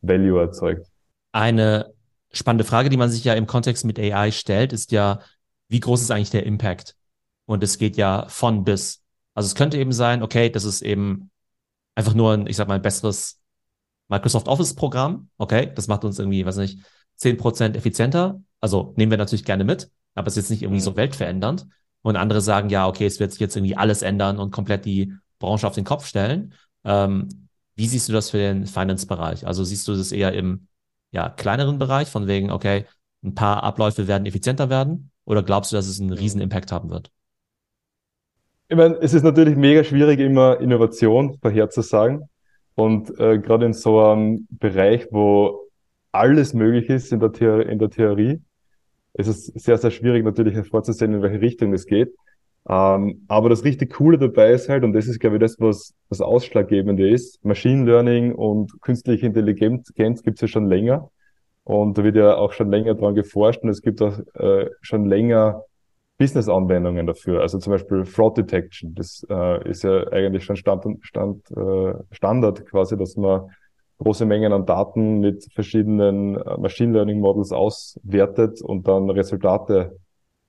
Value 0.00 0.40
erzeugt. 0.40 0.86
Eine 1.32 1.92
spannende 2.32 2.64
Frage, 2.64 2.88
die 2.88 2.96
man 2.96 3.10
sich 3.10 3.24
ja 3.24 3.34
im 3.34 3.46
Kontext 3.46 3.84
mit 3.84 3.98
AI 3.98 4.30
stellt, 4.30 4.72
ist 4.72 4.90
ja, 4.90 5.20
wie 5.68 5.80
groß 5.80 6.00
ist 6.00 6.10
eigentlich 6.10 6.30
der 6.30 6.46
Impact? 6.46 6.96
Und 7.44 7.62
es 7.62 7.76
geht 7.76 7.98
ja 7.98 8.24
von 8.28 8.64
bis. 8.64 9.02
Also 9.34 9.48
es 9.48 9.54
könnte 9.54 9.76
eben 9.76 9.92
sein, 9.92 10.22
okay, 10.22 10.48
das 10.48 10.64
ist 10.64 10.80
eben 10.80 11.30
einfach 11.94 12.14
nur 12.14 12.32
ein, 12.32 12.46
ich 12.46 12.56
sag 12.56 12.68
mal, 12.68 12.74
ein 12.74 12.82
besseres 12.82 13.38
Microsoft 14.08 14.48
Office 14.48 14.74
Programm. 14.74 15.28
Okay, 15.36 15.70
das 15.74 15.88
macht 15.88 16.04
uns 16.04 16.18
irgendwie, 16.18 16.46
weiß 16.46 16.56
nicht, 16.56 16.78
zehn 17.16 17.36
Prozent 17.36 17.76
effizienter. 17.76 18.40
Also 18.60 18.94
nehmen 18.96 19.10
wir 19.10 19.18
natürlich 19.18 19.44
gerne 19.44 19.64
mit, 19.64 19.90
aber 20.14 20.28
es 20.28 20.38
ist 20.38 20.44
jetzt 20.44 20.50
nicht 20.50 20.62
irgendwie 20.62 20.80
so 20.80 20.92
mhm. 20.92 20.96
weltverändernd. 20.96 21.66
Und 22.06 22.14
andere 22.14 22.40
sagen, 22.40 22.68
ja, 22.68 22.86
okay, 22.86 23.04
es 23.04 23.18
wird 23.18 23.32
sich 23.32 23.40
jetzt 23.40 23.56
irgendwie 23.56 23.76
alles 23.76 24.02
ändern 24.02 24.38
und 24.38 24.52
komplett 24.52 24.84
die 24.84 25.12
Branche 25.40 25.66
auf 25.66 25.74
den 25.74 25.82
Kopf 25.82 26.06
stellen. 26.06 26.54
Ähm, 26.84 27.48
wie 27.74 27.88
siehst 27.88 28.08
du 28.08 28.12
das 28.12 28.30
für 28.30 28.38
den 28.38 28.66
Finance-Bereich? 28.66 29.44
Also 29.44 29.64
siehst 29.64 29.88
du 29.88 29.96
das 29.96 30.12
eher 30.12 30.32
im 30.32 30.68
ja, 31.10 31.28
kleineren 31.28 31.80
Bereich, 31.80 32.08
von 32.08 32.28
wegen, 32.28 32.52
okay, 32.52 32.84
ein 33.24 33.34
paar 33.34 33.64
Abläufe 33.64 34.06
werden 34.06 34.24
effizienter 34.24 34.70
werden? 34.70 35.10
Oder 35.24 35.42
glaubst 35.42 35.72
du, 35.72 35.76
dass 35.76 35.88
es 35.88 36.00
einen 36.00 36.12
riesen 36.12 36.40
Impact 36.40 36.70
haben 36.70 36.90
wird? 36.90 37.10
Ich 38.68 38.76
meine, 38.76 38.94
es 39.00 39.12
ist 39.12 39.24
natürlich 39.24 39.56
mega 39.56 39.82
schwierig, 39.82 40.20
immer 40.20 40.60
Innovation 40.60 41.36
vorherzusagen. 41.42 42.28
Und 42.76 43.18
äh, 43.18 43.40
gerade 43.40 43.66
in 43.66 43.72
so 43.72 44.00
einem 44.00 44.46
Bereich, 44.48 45.08
wo 45.10 45.58
alles 46.12 46.54
möglich 46.54 46.88
ist 46.88 47.10
in 47.10 47.18
der, 47.18 47.32
The 47.36 47.68
in 47.68 47.80
der 47.80 47.90
Theorie, 47.90 48.42
ist 49.18 49.28
es 49.28 49.46
sehr, 49.46 49.78
sehr 49.78 49.90
schwierig 49.90 50.24
natürlich 50.24 50.54
hervorzusehen, 50.54 51.14
in 51.14 51.22
welche 51.22 51.40
Richtung 51.40 51.72
es 51.72 51.86
geht. 51.86 52.14
Ähm, 52.68 53.24
aber 53.28 53.48
das 53.48 53.64
richtig 53.64 53.92
Coole 53.94 54.18
dabei 54.18 54.50
ist 54.52 54.68
halt, 54.68 54.82
und 54.82 54.92
das 54.92 55.06
ist, 55.06 55.20
glaube 55.20 55.36
ich, 55.36 55.40
das, 55.40 55.56
was 55.60 55.94
das 56.08 56.20
Ausschlaggebende 56.20 57.08
ist, 57.08 57.44
Machine 57.44 57.84
Learning 57.84 58.34
und 58.34 58.80
künstliche 58.82 59.26
Intelligenz 59.26 59.92
gibt's 59.94 60.40
ja 60.40 60.48
schon 60.48 60.68
länger. 60.68 61.10
Und 61.64 61.98
da 61.98 62.04
wird 62.04 62.16
ja 62.16 62.36
auch 62.36 62.52
schon 62.52 62.70
länger 62.70 62.94
dran 62.94 63.14
geforscht 63.14 63.62
und 63.62 63.70
es 63.70 63.82
gibt 63.82 64.00
auch 64.02 64.18
äh, 64.34 64.70
schon 64.82 65.06
länger 65.06 65.64
Business-Anwendungen 66.18 67.06
dafür. 67.06 67.40
Also 67.42 67.58
zum 67.58 67.72
Beispiel 67.72 68.04
Fraud 68.04 68.36
Detection. 68.38 68.94
Das 68.94 69.26
äh, 69.28 69.68
ist 69.68 69.82
ja 69.82 70.06
eigentlich 70.08 70.44
schon 70.44 70.56
Stand, 70.56 70.84
Stand, 71.02 71.50
äh, 71.50 71.94
Standard 72.12 72.66
quasi, 72.66 72.96
dass 72.96 73.16
man 73.16 73.50
große 73.98 74.26
Mengen 74.26 74.52
an 74.52 74.66
Daten 74.66 75.20
mit 75.20 75.48
verschiedenen 75.52 76.36
äh, 76.36 76.56
Machine 76.58 76.92
Learning 76.92 77.20
Models 77.20 77.52
auswertet 77.52 78.60
und 78.62 78.86
dann 78.86 79.10
Resultate 79.10 79.98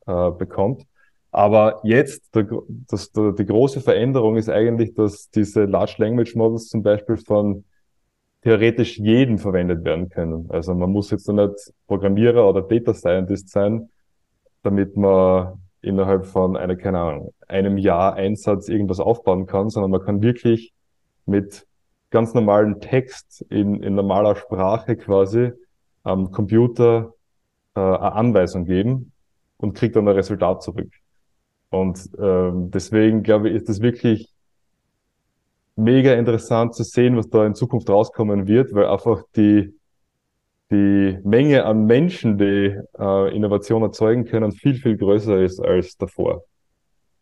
äh, 0.06 0.32
bekommt. 0.32 0.84
Aber 1.32 1.82
jetzt, 1.84 2.36
der, 2.36 2.48
das, 2.88 3.12
der, 3.12 3.34
die 3.34 3.46
große 3.46 3.82
Veränderung 3.82 4.38
ist 4.38 4.50
eigentlich, 4.50 4.94
dass 4.96 5.30
diese 5.30 5.66
Large 5.66 5.96
Language 5.98 6.36
Models 6.36 6.68
zum 6.68 6.84
Beispiel 6.84 7.18
von 7.18 7.64
theoretisch 8.42 8.98
jedem 8.98 9.38
verwendet 9.38 9.84
werden 9.84 10.10
können. 10.10 10.48
Also 10.50 10.74
man 10.74 10.92
muss 10.92 11.12
jetzt 11.12 11.28
nicht 11.28 11.74
Programmierer 11.88 12.48
oder 12.48 12.62
Data 12.62 12.94
Scientist 12.94 13.50
sein, 13.50 13.90
damit 14.64 14.96
man 14.96 15.62
innerhalb 15.82 16.26
von 16.26 16.58
einer, 16.58 16.76
keine 16.76 17.00
Ahnung, 17.00 17.34
einem 17.48 17.78
Jahr 17.78 18.14
Einsatz 18.16 18.70
irgendwas 18.70 19.00
aufbauen 19.00 19.46
kann, 19.46 19.70
sondern 19.70 19.92
man 19.92 20.02
kann 20.02 20.22
wirklich 20.22 20.74
mit 21.26 21.66
ganz 22.10 22.34
normalen 22.34 22.80
Text 22.80 23.46
in, 23.50 23.84
in 23.84 23.96
normaler 23.96 24.36
Sprache 24.36 24.96
quasi 24.96 25.52
am 26.04 26.32
Computer 26.32 27.14
äh, 27.76 27.80
eine 27.80 28.14
Anweisung 28.14 28.66
geben 28.66 29.12
und 29.58 29.74
kriegt 29.74 29.96
dann 29.96 30.08
ein 30.08 30.16
Resultat 30.16 30.64
zurück. 30.64 30.92
Und 31.70 32.10
ähm, 32.20 32.72
deswegen 32.72 33.24
glaube 33.24 33.50
ich, 33.50 33.56
ist 33.56 33.70
es 33.70 33.82
wirklich 33.82 34.34
mega 35.76 36.14
interessant 36.14 36.76
zu 36.76 36.84
sehen, 36.84 37.18
was 37.18 37.30
da 37.30 37.46
in 37.46 37.56
Zukunft 37.56 37.90
rauskommen 37.90 38.48
wird, 38.48 38.74
weil 38.74 38.86
einfach 38.86 39.24
die, 39.36 39.74
die 40.72 41.20
Menge 41.24 41.66
an 41.66 41.86
Menschen, 41.86 42.38
die 42.38 42.78
äh, 42.98 43.36
Innovation 43.36 43.84
erzeugen 43.84 44.26
können, 44.26 44.52
viel, 44.54 44.76
viel 44.76 44.98
größer 44.98 45.42
ist 45.42 45.60
als 45.60 45.98
davor. 45.98 46.44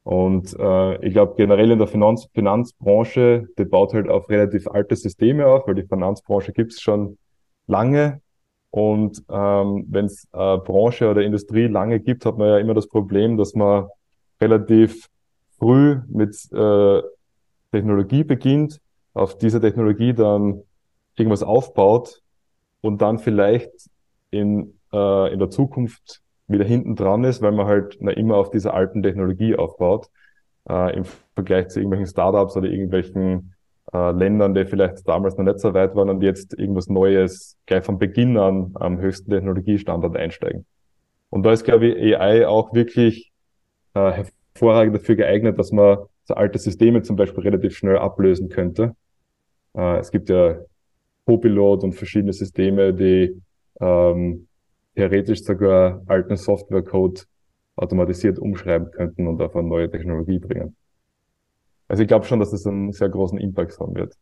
Und 0.05 0.55
äh, 0.59 1.03
ich 1.03 1.13
glaube 1.13 1.33
generell 1.35 1.71
in 1.71 1.79
der 1.79 1.87
Finanz 1.87 2.27
Finanzbranche, 2.31 3.47
die 3.57 3.65
baut 3.65 3.91
halt 3.95 4.07
auf 4.07 4.29
relativ 4.29 4.67
alte 4.67 4.95
Systeme 4.95 5.47
auf, 5.47 5.65
weil 5.65 5.73
die 5.73 5.87
Finanzbranche 5.87 6.53
gibt's 6.53 6.79
schon 6.79 7.17
lange. 7.65 8.21
Und 8.69 9.23
ähm, 9.29 9.85
wenn 9.89 10.05
es 10.05 10.25
äh, 10.25 10.57
Branche 10.57 11.09
oder 11.09 11.23
Industrie 11.23 11.65
lange 11.65 11.99
gibt, 11.99 12.23
hat 12.27 12.37
man 12.37 12.49
ja 12.49 12.59
immer 12.59 12.75
das 12.75 12.87
Problem, 12.87 13.35
dass 13.35 13.55
man 13.55 13.87
relativ 14.39 15.09
früh 15.57 15.97
mit 16.07 16.35
äh, 16.53 17.01
Technologie 17.71 18.23
beginnt, 18.23 18.79
auf 19.15 19.39
dieser 19.39 19.59
Technologie 19.59 20.13
dann 20.13 20.61
irgendwas 21.15 21.41
aufbaut 21.41 22.21
und 22.81 23.01
dann 23.01 23.17
vielleicht 23.17 23.71
in, 24.29 24.77
äh, 24.93 25.33
in 25.33 25.39
der 25.39 25.49
Zukunft 25.49 26.21
wieder 26.47 26.65
hinten 26.65 26.95
dran 26.95 27.23
ist, 27.23 27.41
weil 27.41 27.51
man 27.51 27.67
halt 27.67 27.97
na, 27.99 28.11
immer 28.11 28.37
auf 28.37 28.51
dieser 28.51 28.73
alten 28.73 29.01
Technologie 29.01 29.55
aufbaut, 29.55 30.09
äh, 30.69 30.95
im 30.95 31.05
Vergleich 31.33 31.69
zu 31.69 31.79
irgendwelchen 31.79 32.07
Startups 32.07 32.55
oder 32.55 32.67
irgendwelchen 32.69 33.53
äh, 33.93 34.11
Ländern, 34.11 34.53
die 34.53 34.65
vielleicht 34.65 35.07
damals 35.07 35.37
noch 35.37 35.45
nicht 35.45 35.59
so 35.59 35.73
weit 35.73 35.95
waren 35.95 36.09
und 36.09 36.21
jetzt 36.21 36.57
irgendwas 36.57 36.87
Neues 36.87 37.57
gleich 37.65 37.83
von 37.83 37.97
Beginn 37.97 38.37
an 38.37 38.71
am 38.75 38.99
höchsten 38.99 39.31
Technologiestandard 39.31 40.15
einsteigen. 40.15 40.65
Und 41.29 41.43
da 41.43 41.51
ist, 41.51 41.63
glaube 41.63 41.87
ich, 41.87 42.17
AI 42.17 42.47
auch 42.47 42.73
wirklich 42.73 43.31
äh, 43.93 44.23
hervorragend 44.53 44.95
dafür 44.95 45.15
geeignet, 45.15 45.59
dass 45.59 45.71
man 45.71 45.97
so 46.23 46.33
alte 46.33 46.59
Systeme 46.59 47.01
zum 47.01 47.15
Beispiel 47.15 47.43
relativ 47.43 47.75
schnell 47.75 47.97
ablösen 47.97 48.49
könnte. 48.49 48.95
Äh, 49.75 49.97
es 49.97 50.11
gibt 50.11 50.29
ja 50.29 50.57
Copilot 51.25 51.83
und 51.83 51.93
verschiedene 51.93 52.33
Systeme, 52.33 52.93
die 52.93 53.41
ähm, 53.81 54.47
theoretisch 54.95 55.43
sogar 55.43 56.01
alten 56.07 56.37
Softwarecode 56.37 57.27
automatisiert 57.75 58.39
umschreiben 58.39 58.91
könnten 58.91 59.27
und 59.27 59.41
auf 59.41 59.55
eine 59.55 59.67
neue 59.67 59.91
Technologie 59.91 60.39
bringen. 60.39 60.75
Also 61.87 62.03
ich 62.03 62.07
glaube 62.07 62.25
schon, 62.25 62.39
dass 62.39 62.53
es 62.53 62.65
einen 62.65 62.91
sehr 62.93 63.09
großen 63.09 63.37
Impact 63.37 63.79
haben 63.79 63.95
wird. 63.95 64.15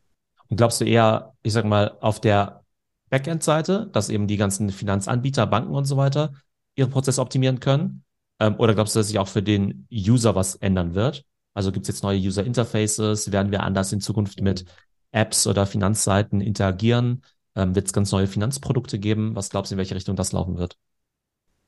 Und 0.50 0.58
glaubst 0.58 0.82
du 0.82 0.86
eher, 0.86 1.34
ich 1.44 1.53
sag 1.53 1.65
mal, 1.65 1.98
auf 2.01 2.20
der 2.20 2.63
Backend-Seite, 3.10 3.89
dass 3.94 4.10
eben 4.10 4.27
die 4.27 4.38
ganzen 4.38 4.70
Finanzanbieter, 4.70 5.46
Banken 5.48 5.74
und 5.74 5.86
so 5.86 5.98
weiter 5.98 6.34
ihre 6.75 6.89
Prozesse 6.89 7.22
optimieren 7.22 7.60
können? 7.60 8.03
Ähm, 8.39 8.56
oder 8.58 8.74
glaubst 8.74 8.96
du, 8.96 9.00
dass 9.00 9.08
sich 9.08 9.20
auch 9.20 9.27
für 9.27 9.44
den 9.44 9.88
User 9.92 10.36
was 10.36 10.56
ändern 10.56 10.96
wird? 10.96 11.24
Also 11.53 11.72
gibt 11.72 11.84
es 11.88 11.96
jetzt 11.96 12.03
neue 12.03 12.18
User 12.18 12.44
Interfaces? 12.44 13.32
Werden 13.32 13.51
wir 13.51 13.62
anders 13.63 13.94
in 13.94 14.01
Zukunft 14.01 14.42
mit 14.42 14.65
Apps 15.12 15.46
oder 15.46 15.65
Finanzseiten 15.65 16.42
interagieren? 16.42 17.22
Ähm, 17.55 17.75
wird 17.75 17.88
es 17.88 17.93
ganz 17.93 18.12
neue 18.12 18.27
Finanzprodukte 18.27 19.00
geben? 19.00 19.36
Was 19.36 19.50
glaubst 19.50 19.72
du, 19.72 19.75
in 19.75 19.77
welche 19.77 19.95
Richtung 19.95 20.15
das 20.15 20.31
laufen 20.31 20.57
wird? 20.57 20.77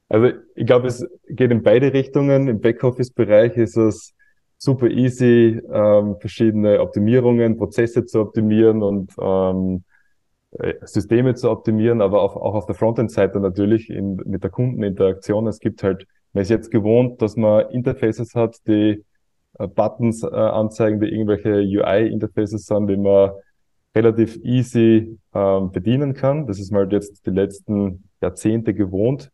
Also 0.09 0.29
ich 0.55 0.65
glaube, 0.65 0.87
es 0.87 1.05
geht 1.27 1.51
in 1.51 1.63
beide 1.63 1.93
Richtungen. 1.93 2.47
Im 2.47 2.61
Backoffice-Bereich 2.61 3.57
ist 3.57 3.77
es 3.77 4.13
super 4.57 4.87
easy, 4.87 5.61
ähm, 5.71 6.17
verschiedene 6.19 6.79
Optimierungen, 6.79 7.57
Prozesse 7.57 8.05
zu 8.05 8.21
optimieren 8.21 8.81
und 8.83 9.11
ähm, 9.19 9.83
äh, 10.59 10.75
Systeme 10.83 11.35
zu 11.35 11.49
optimieren, 11.49 12.01
aber 12.01 12.21
auch, 12.21 12.35
auch 12.35 12.55
auf 12.55 12.65
der 12.65 12.75
Frontend-Seite 12.75 13.39
natürlich 13.39 13.89
in, 13.89 14.15
mit 14.25 14.43
der 14.43 14.51
Kundeninteraktion. 14.51 15.47
Es 15.47 15.59
gibt 15.59 15.83
halt, 15.83 16.07
man 16.33 16.43
ist 16.43 16.49
jetzt 16.49 16.71
gewohnt, 16.71 17.21
dass 17.21 17.35
man 17.35 17.69
Interfaces 17.71 18.35
hat, 18.35 18.57
die 18.67 19.03
äh, 19.59 19.67
Buttons 19.67 20.23
äh, 20.23 20.27
anzeigen, 20.27 20.99
die 20.99 21.07
irgendwelche 21.07 21.49
UI-Interfaces 21.49 22.65
sind, 22.65 22.87
die 22.87 22.97
man 22.97 23.31
relativ 23.95 24.37
easy 24.43 25.17
ähm, 25.33 25.71
bedienen 25.71 26.13
kann. 26.13 26.47
Das 26.47 26.59
ist 26.59 26.71
mal 26.71 26.91
jetzt 26.91 27.25
die 27.25 27.31
letzten 27.31 28.03
Jahrzehnte 28.21 28.73
gewohnt. 28.73 29.31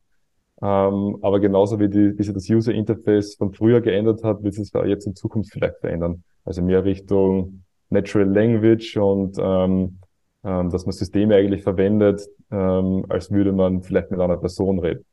Ähm, 0.61 1.17
aber 1.21 1.39
genauso 1.39 1.79
wie, 1.79 1.89
die, 1.89 2.17
wie 2.17 2.23
sich 2.23 2.33
das 2.33 2.47
User 2.49 2.71
Interface 2.71 3.35
von 3.35 3.51
früher 3.53 3.81
geändert 3.81 4.23
hat, 4.23 4.43
wird 4.43 4.57
es 4.57 4.71
jetzt 4.85 5.07
in 5.07 5.15
Zukunft 5.15 5.51
vielleicht 5.51 5.79
verändern. 5.79 6.23
Also 6.45 6.61
mehr 6.61 6.83
Richtung 6.83 7.63
Natural 7.89 8.29
Language 8.29 8.97
und 8.97 9.37
ähm, 9.39 9.99
ähm, 10.43 10.69
dass 10.69 10.85
man 10.85 10.93
Systeme 10.93 11.35
eigentlich 11.35 11.63
verwendet, 11.63 12.21
ähm, 12.51 13.05
als 13.09 13.31
würde 13.31 13.51
man 13.51 13.83
vielleicht 13.83 14.11
mit 14.11 14.19
einer 14.19 14.37
Person 14.37 14.79
reden. 14.79 15.05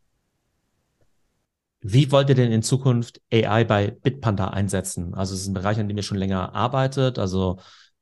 Wie 1.80 2.10
wollt 2.10 2.28
ihr 2.28 2.34
denn 2.34 2.50
in 2.50 2.62
Zukunft 2.62 3.20
AI 3.32 3.64
bei 3.64 3.90
Bitpanda 3.90 4.48
einsetzen? 4.48 5.14
Also 5.14 5.34
es 5.34 5.42
ist 5.42 5.48
ein 5.48 5.54
Bereich, 5.54 5.78
an 5.78 5.86
dem 5.86 5.96
ihr 5.96 6.02
schon 6.02 6.18
länger 6.18 6.54
arbeitet. 6.54 7.18
Also 7.18 7.58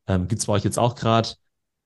ähm, 0.06 0.28
gibt 0.28 0.40
es 0.40 0.46
bei 0.46 0.54
euch 0.54 0.64
jetzt 0.64 0.78
auch 0.78 0.94
gerade 0.94 1.30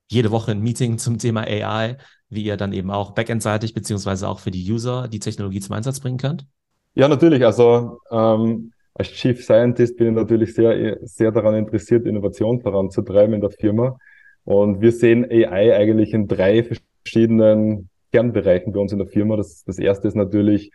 jede 0.09 0.31
Woche 0.31 0.51
ein 0.51 0.61
Meeting 0.61 0.97
zum 0.97 1.17
Thema 1.17 1.41
AI, 1.41 1.97
wie 2.29 2.43
ihr 2.43 2.57
dann 2.57 2.73
eben 2.73 2.91
auch 2.91 3.11
backendseitig 3.11 3.73
beziehungsweise 3.73 4.27
auch 4.27 4.39
für 4.39 4.51
die 4.51 4.71
User 4.71 5.07
die 5.07 5.19
Technologie 5.19 5.59
zum 5.59 5.75
Einsatz 5.75 5.99
bringen 5.99 6.17
könnt? 6.17 6.45
Ja, 6.93 7.07
natürlich. 7.07 7.45
Also 7.45 7.99
ähm, 8.11 8.73
als 8.93 9.09
Chief 9.09 9.41
Scientist 9.43 9.97
bin 9.97 10.09
ich 10.09 10.13
natürlich 10.13 10.53
sehr, 10.53 10.97
sehr 11.01 11.31
daran 11.31 11.55
interessiert, 11.55 12.05
Innovation 12.05 12.61
voranzutreiben 12.61 13.33
in 13.33 13.41
der 13.41 13.51
Firma. 13.51 13.97
Und 14.43 14.81
wir 14.81 14.91
sehen 14.91 15.25
AI 15.29 15.75
eigentlich 15.75 16.13
in 16.13 16.27
drei 16.27 16.63
verschiedenen 16.63 17.89
Kernbereichen 18.11 18.73
bei 18.73 18.79
uns 18.79 18.91
in 18.91 18.97
der 18.97 19.07
Firma. 19.07 19.37
Das, 19.37 19.63
das 19.63 19.79
erste 19.79 20.07
ist 20.07 20.15
natürlich 20.15 20.71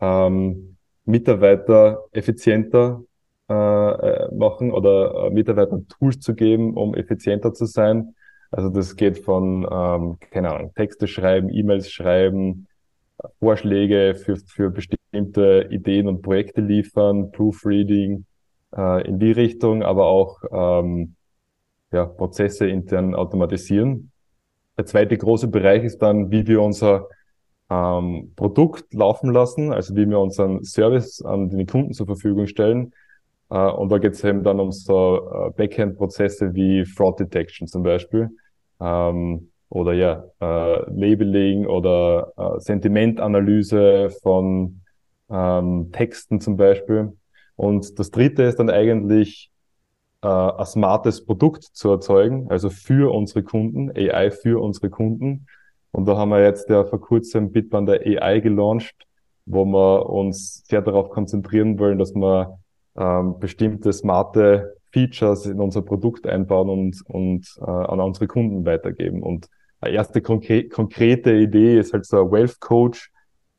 ähm, 0.00 0.76
Mitarbeiter 1.04 2.04
effizienter 2.12 3.02
äh, 3.50 3.52
äh, 3.52 4.32
machen 4.32 4.70
oder 4.70 5.26
äh, 5.26 5.30
Mitarbeitern 5.30 5.88
Tools 5.88 6.20
zu 6.20 6.36
geben, 6.36 6.76
um 6.76 6.94
effizienter 6.94 7.52
zu 7.52 7.66
sein. 7.66 8.14
Also 8.52 8.68
das 8.68 8.94
geht 8.94 9.18
von, 9.18 9.66
ähm, 9.68 10.18
keine 10.30 10.54
Ahnung, 10.54 10.72
Texte 10.76 11.08
schreiben, 11.08 11.48
E-Mails 11.52 11.90
schreiben, 11.90 12.68
Vorschläge 13.40 14.14
für, 14.14 14.36
für 14.36 14.70
bestimmte 14.70 15.66
Ideen 15.68 16.06
und 16.06 16.22
Projekte 16.22 16.60
liefern, 16.60 17.32
Proofreading 17.32 18.24
äh, 18.76 19.04
in 19.08 19.18
die 19.18 19.32
Richtung, 19.32 19.82
aber 19.82 20.06
auch 20.06 20.42
ähm, 20.52 21.16
ja, 21.90 22.06
Prozesse 22.06 22.68
intern 22.68 23.16
automatisieren. 23.16 24.12
Der 24.78 24.86
zweite 24.86 25.18
große 25.18 25.48
Bereich 25.48 25.82
ist 25.82 25.98
dann, 25.98 26.30
wie 26.30 26.46
wir 26.46 26.62
unser 26.62 27.08
ähm, 27.68 28.32
Produkt 28.36 28.94
laufen 28.94 29.32
lassen, 29.32 29.72
also 29.72 29.96
wie 29.96 30.08
wir 30.08 30.20
unseren 30.20 30.62
Service 30.62 31.20
an 31.20 31.50
den 31.50 31.66
Kunden 31.66 31.92
zur 31.94 32.06
Verfügung 32.06 32.46
stellen. 32.46 32.92
Äh, 33.50 33.70
und 33.70 33.90
da 33.90 33.98
geht 33.98 34.14
es 34.14 34.24
eben 34.24 34.42
dann 34.42 34.60
um 34.60 34.72
so 34.72 35.30
äh, 35.30 35.50
Backend-Prozesse 35.50 36.54
wie 36.54 36.84
Fraud 36.84 37.20
Detection 37.20 37.66
zum 37.66 37.82
Beispiel. 37.82 38.30
Ähm, 38.80 39.50
oder 39.68 39.92
ja, 39.92 40.24
äh, 40.40 40.90
Labeling 40.90 41.66
oder 41.66 42.32
äh, 42.36 42.60
Sentimentanalyse 42.60 44.10
von 44.22 44.80
ähm, 45.30 45.90
Texten 45.92 46.40
zum 46.40 46.56
Beispiel. 46.56 47.16
Und 47.54 47.98
das 47.98 48.10
dritte 48.10 48.42
ist 48.44 48.58
dann 48.58 48.70
eigentlich 48.70 49.50
äh, 50.22 50.28
ein 50.28 50.66
smartes 50.66 51.24
Produkt 51.24 51.62
zu 51.62 51.90
erzeugen, 51.90 52.50
also 52.50 52.68
für 52.68 53.14
unsere 53.14 53.42
Kunden, 53.42 53.90
AI 53.90 54.30
für 54.30 54.60
unsere 54.60 54.90
Kunden. 54.90 55.46
Und 55.92 56.06
da 56.06 56.16
haben 56.16 56.30
wir 56.30 56.42
jetzt 56.42 56.68
ja 56.68 56.84
vor 56.84 57.00
kurzem 57.00 57.52
Bitband 57.52 57.88
der 57.88 58.00
AI 58.00 58.40
gelauncht, 58.40 58.94
wo 59.46 59.64
wir 59.64 60.08
uns 60.08 60.64
sehr 60.66 60.82
darauf 60.82 61.10
konzentrieren 61.10 61.78
wollen, 61.78 61.98
dass 61.98 62.14
wir 62.14 62.58
ähm, 63.00 63.40
bestimmte 63.40 63.92
smarte 63.92 64.76
Features 64.92 65.46
in 65.46 65.60
unser 65.60 65.82
Produkt 65.82 66.26
einbauen 66.26 66.68
und, 66.68 67.02
und 67.06 67.46
äh, 67.60 67.64
an 67.64 68.00
unsere 68.00 68.26
Kunden 68.26 68.66
weitergeben. 68.66 69.22
Und 69.22 69.48
eine 69.80 69.94
erste 69.94 70.20
konkre 70.20 70.68
konkrete 70.68 71.32
Idee 71.32 71.78
ist 71.78 71.92
halt 71.92 72.04
so 72.04 72.20
ein 72.20 72.30
Wealth 72.30 72.60
Coach, 72.60 73.10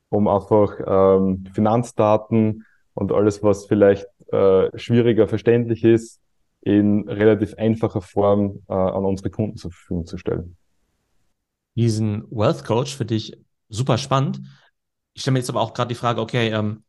um 0.10 0.28
einfach 0.28 0.74
ähm, 0.86 1.46
Finanzdaten 1.54 2.66
und 2.94 3.12
alles, 3.12 3.42
was 3.42 3.66
vielleicht 3.66 4.06
äh, 4.32 4.70
schwieriger 4.78 5.28
verständlich 5.28 5.84
ist, 5.84 6.20
in 6.62 7.10
relativ 7.10 7.56
einfacher 7.56 8.02
Form 8.02 8.60
äh, 8.70 8.74
an 8.74 9.06
unsere 9.06 9.32
Kunden 9.32 9.58
zur 9.58 9.72
Verfügung 9.72 10.06
zu 10.06 10.18
stellen. 10.18 10.58
Diesen 11.76 12.30
Wealth 12.30 12.64
Coach 12.66 12.96
finde 12.96 13.16
ich 13.16 13.38
super 13.70 13.98
spannend. 13.98 14.42
Ich 15.14 15.22
stelle 15.22 15.34
mir 15.34 15.40
jetzt 15.40 15.50
aber 15.50 15.62
auch 15.62 15.74
gerade 15.74 15.90
die 15.90 15.96
Frage, 15.96 16.22
okay, 16.22 16.50
ähm, 16.50 16.84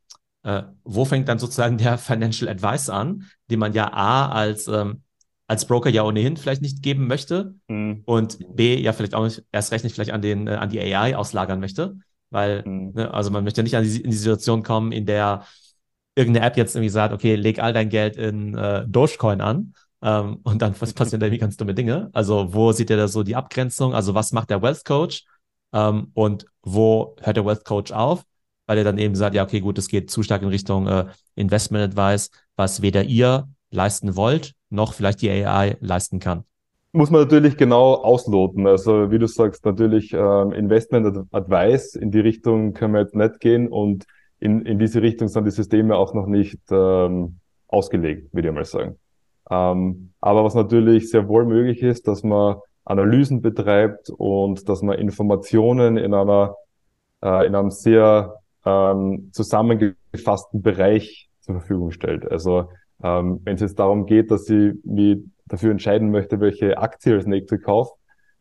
äh, 0.44 0.62
wo 0.84 1.04
fängt 1.04 1.28
dann 1.28 1.38
sozusagen 1.38 1.78
der 1.78 1.99
Financial 1.99 2.50
Advice 2.50 2.88
an, 2.88 3.25
den 3.50 3.58
man 3.58 3.72
ja 3.72 3.92
A 3.92 4.28
als, 4.28 4.68
ähm, 4.68 5.02
als 5.46 5.66
Broker 5.66 5.90
ja 5.90 6.02
ohnehin 6.02 6.37
vielleicht 6.37 6.62
nicht 6.62 6.82
geben 6.82 7.06
möchte 7.06 7.54
mhm. 7.68 8.02
und 8.06 8.38
B 8.54 8.80
ja 8.80 8.92
vielleicht 8.92 9.14
auch 9.14 9.25
nicht, 9.25 9.44
erst 9.52 9.72
recht 9.72 9.84
nicht 9.84 9.94
vielleicht 9.94 10.12
an, 10.12 10.22
den, 10.22 10.46
äh, 10.49 10.54
an 10.54 10.70
die 10.70 10.80
AI 10.80 11.16
auslagern 11.16 11.61
möchte, 11.61 11.96
weil, 12.30 12.62
mhm. 12.64 12.92
ne, 12.94 13.12
also 13.12 13.30
man 13.30 13.44
möchte 13.44 13.61
ja 13.61 13.62
nicht 13.62 13.76
an 13.76 13.84
die, 13.84 14.00
in 14.00 14.11
die 14.11 14.16
Situation 14.16 14.62
kommen, 14.62 14.92
in 14.92 15.06
der 15.06 15.46
irgendeine 16.14 16.46
App 16.46 16.56
jetzt 16.56 16.75
irgendwie 16.75 16.90
sagt, 16.90 17.14
okay, 17.14 17.37
leg 17.37 17.58
all 17.58 17.72
dein 17.72 17.88
Geld 17.88 18.16
in 18.16 18.56
äh, 18.56 18.87
Dogecoin 18.87 19.40
an 19.40 19.75
ähm, 20.02 20.40
und 20.42 20.61
dann 20.61 20.75
was 20.78 20.92
passieren 20.92 21.20
da 21.20 21.26
irgendwie 21.26 21.40
ganz 21.40 21.56
dumme 21.56 21.75
Dinge. 21.75 22.11
Also 22.12 22.52
wo 22.52 22.72
sieht 22.72 22.90
ihr 22.90 22.96
da 22.96 23.08
so 23.08 23.22
die 23.22 23.37
Abgrenzung? 23.37 23.94
Also 23.94 24.14
was 24.14 24.32
macht 24.32 24.50
der 24.50 24.61
Wealth 24.61 24.84
Coach 24.84 25.25
ähm, 25.72 26.11
und 26.14 26.46
wo 26.62 27.16
hört 27.20 27.37
der 27.37 27.46
Wealth 27.46 27.64
Coach 27.64 27.92
auf? 27.92 28.25
Weil 28.66 28.78
er 28.78 28.85
dann 28.85 28.99
eben 28.99 29.14
sagt, 29.14 29.35
ja, 29.35 29.42
okay, 29.42 29.61
gut, 29.61 29.78
es 29.78 29.88
geht 29.88 30.11
zu 30.11 30.23
stark 30.23 30.42
in 30.42 30.49
Richtung 30.49 30.87
äh, 30.87 31.07
Investment 31.35 31.85
Advice, 31.85 32.31
was 32.57 32.83
weder 32.83 33.04
ihr 33.04 33.49
leisten 33.71 34.16
wollt, 34.16 34.54
noch 34.71 34.95
vielleicht 34.95 35.23
die 35.23 35.31
AI 35.31 35.76
leisten 35.81 36.19
kann. 36.19 36.45
Muss 36.92 37.11
man 37.11 37.23
natürlich 37.23 37.57
genau 37.57 37.95
ausloten. 37.95 38.66
Also 38.66 39.11
wie 39.11 39.19
du 39.19 39.26
sagst, 39.26 39.64
natürlich 39.64 40.12
ähm, 40.12 40.52
Investment 40.52 41.26
Advice 41.33 41.95
in 41.95 42.11
die 42.11 42.21
Richtung 42.21 42.75
können 42.75 42.92
wir 42.95 43.00
jetzt 43.00 43.14
nicht 43.14 43.40
gehen 43.40 43.69
und 43.69 44.04
in, 44.40 44.66
in 44.66 44.78
diese 44.78 45.00
Richtung 45.00 45.28
sind 45.28 45.47
die 45.47 45.50
Systeme 45.50 45.97
auch 45.97 46.12
noch 46.12 46.26
nicht 46.26 46.61
ähm, 46.71 47.38
ausgelegt, 47.69 48.35
würde 48.35 48.49
ich 48.49 48.54
mal 48.54 48.64
sagen. 48.64 48.99
Ähm, 49.50 50.12
aber 50.21 50.45
was 50.45 50.54
natürlich 50.54 51.11
sehr 51.11 51.28
wohl 51.28 51.47
möglich 51.47 51.83
ist, 51.83 52.07
dass 52.09 52.23
man 52.23 52.57
Analysen 52.85 53.40
betreibt 53.40 54.11
und 54.11 54.69
dass 54.69 54.83
man 54.83 54.99
Informationen 54.99 55.97
in 55.97 56.12
einer 56.12 56.57
äh, 57.23 57.47
in 57.47 57.54
einem 57.54 57.71
sehr 57.71 58.41
ähm, 58.64 59.31
zusammengefassten 59.33 60.62
Bereich 60.62 61.28
zur 61.40 61.57
Verfügung 61.57 61.90
stellt. 61.90 62.31
Also 62.31 62.69
ähm, 63.02 63.40
wenn 63.45 63.57
es 63.57 63.61
jetzt 63.61 63.78
darum 63.78 64.07
geht, 64.07 64.31
dass 64.31 64.49
ich 64.49 64.75
mich 64.85 65.18
dafür 65.46 65.70
entscheiden 65.70 66.11
möchte, 66.11 66.40
welche 66.40 66.79
Aktie 66.79 67.14
als 67.14 67.27
nächstes 67.27 67.62
kaufe, 67.62 67.92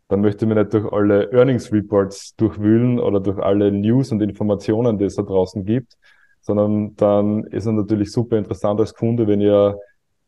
dann 0.07 0.21
möchte 0.21 0.45
man 0.45 0.57
nicht 0.57 0.73
durch 0.73 0.91
alle 0.91 1.31
Earnings 1.31 1.71
Reports 1.71 2.35
durchwühlen 2.35 2.99
oder 2.99 3.19
durch 3.19 3.39
alle 3.39 3.71
News 3.71 4.11
und 4.11 4.21
Informationen, 4.21 4.97
die 4.97 5.05
es 5.05 5.15
da 5.15 5.23
draußen 5.23 5.65
gibt, 5.65 5.97
sondern 6.41 6.95
dann 6.97 7.45
ist 7.45 7.65
es 7.65 7.71
natürlich 7.71 8.11
super 8.11 8.37
interessant 8.37 8.79
als 8.79 8.93
Kunde, 8.93 9.27
wenn 9.27 9.41
ihr 9.41 9.77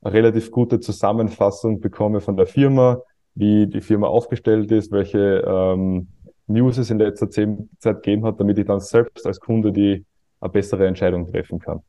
eine 0.02 0.14
relativ 0.14 0.52
gute 0.52 0.80
Zusammenfassung 0.80 1.80
bekomme 1.80 2.22
von 2.22 2.38
der 2.38 2.46
Firma, 2.46 3.02
wie 3.36 3.68
die 3.68 3.82
Firma 3.82 4.08
aufgestellt 4.08 4.72
ist, 4.72 4.92
welche 4.92 5.44
ähm, 5.46 6.08
News 6.48 6.78
es 6.78 6.90
in 6.90 7.00
letzter 7.00 7.30
Zeit 7.30 7.48
gegeben 7.80 8.26
hat, 8.26 8.40
damit 8.40 8.58
ich 8.58 8.66
dann 8.66 8.80
selbst 8.80 9.26
als 9.26 9.40
Kunde 9.40 9.72
die 9.72 10.06
eine 10.40 10.50
bessere 10.50 10.88
Entscheidung 10.88 11.32
treffen 11.32 11.60
kann. 11.60 11.82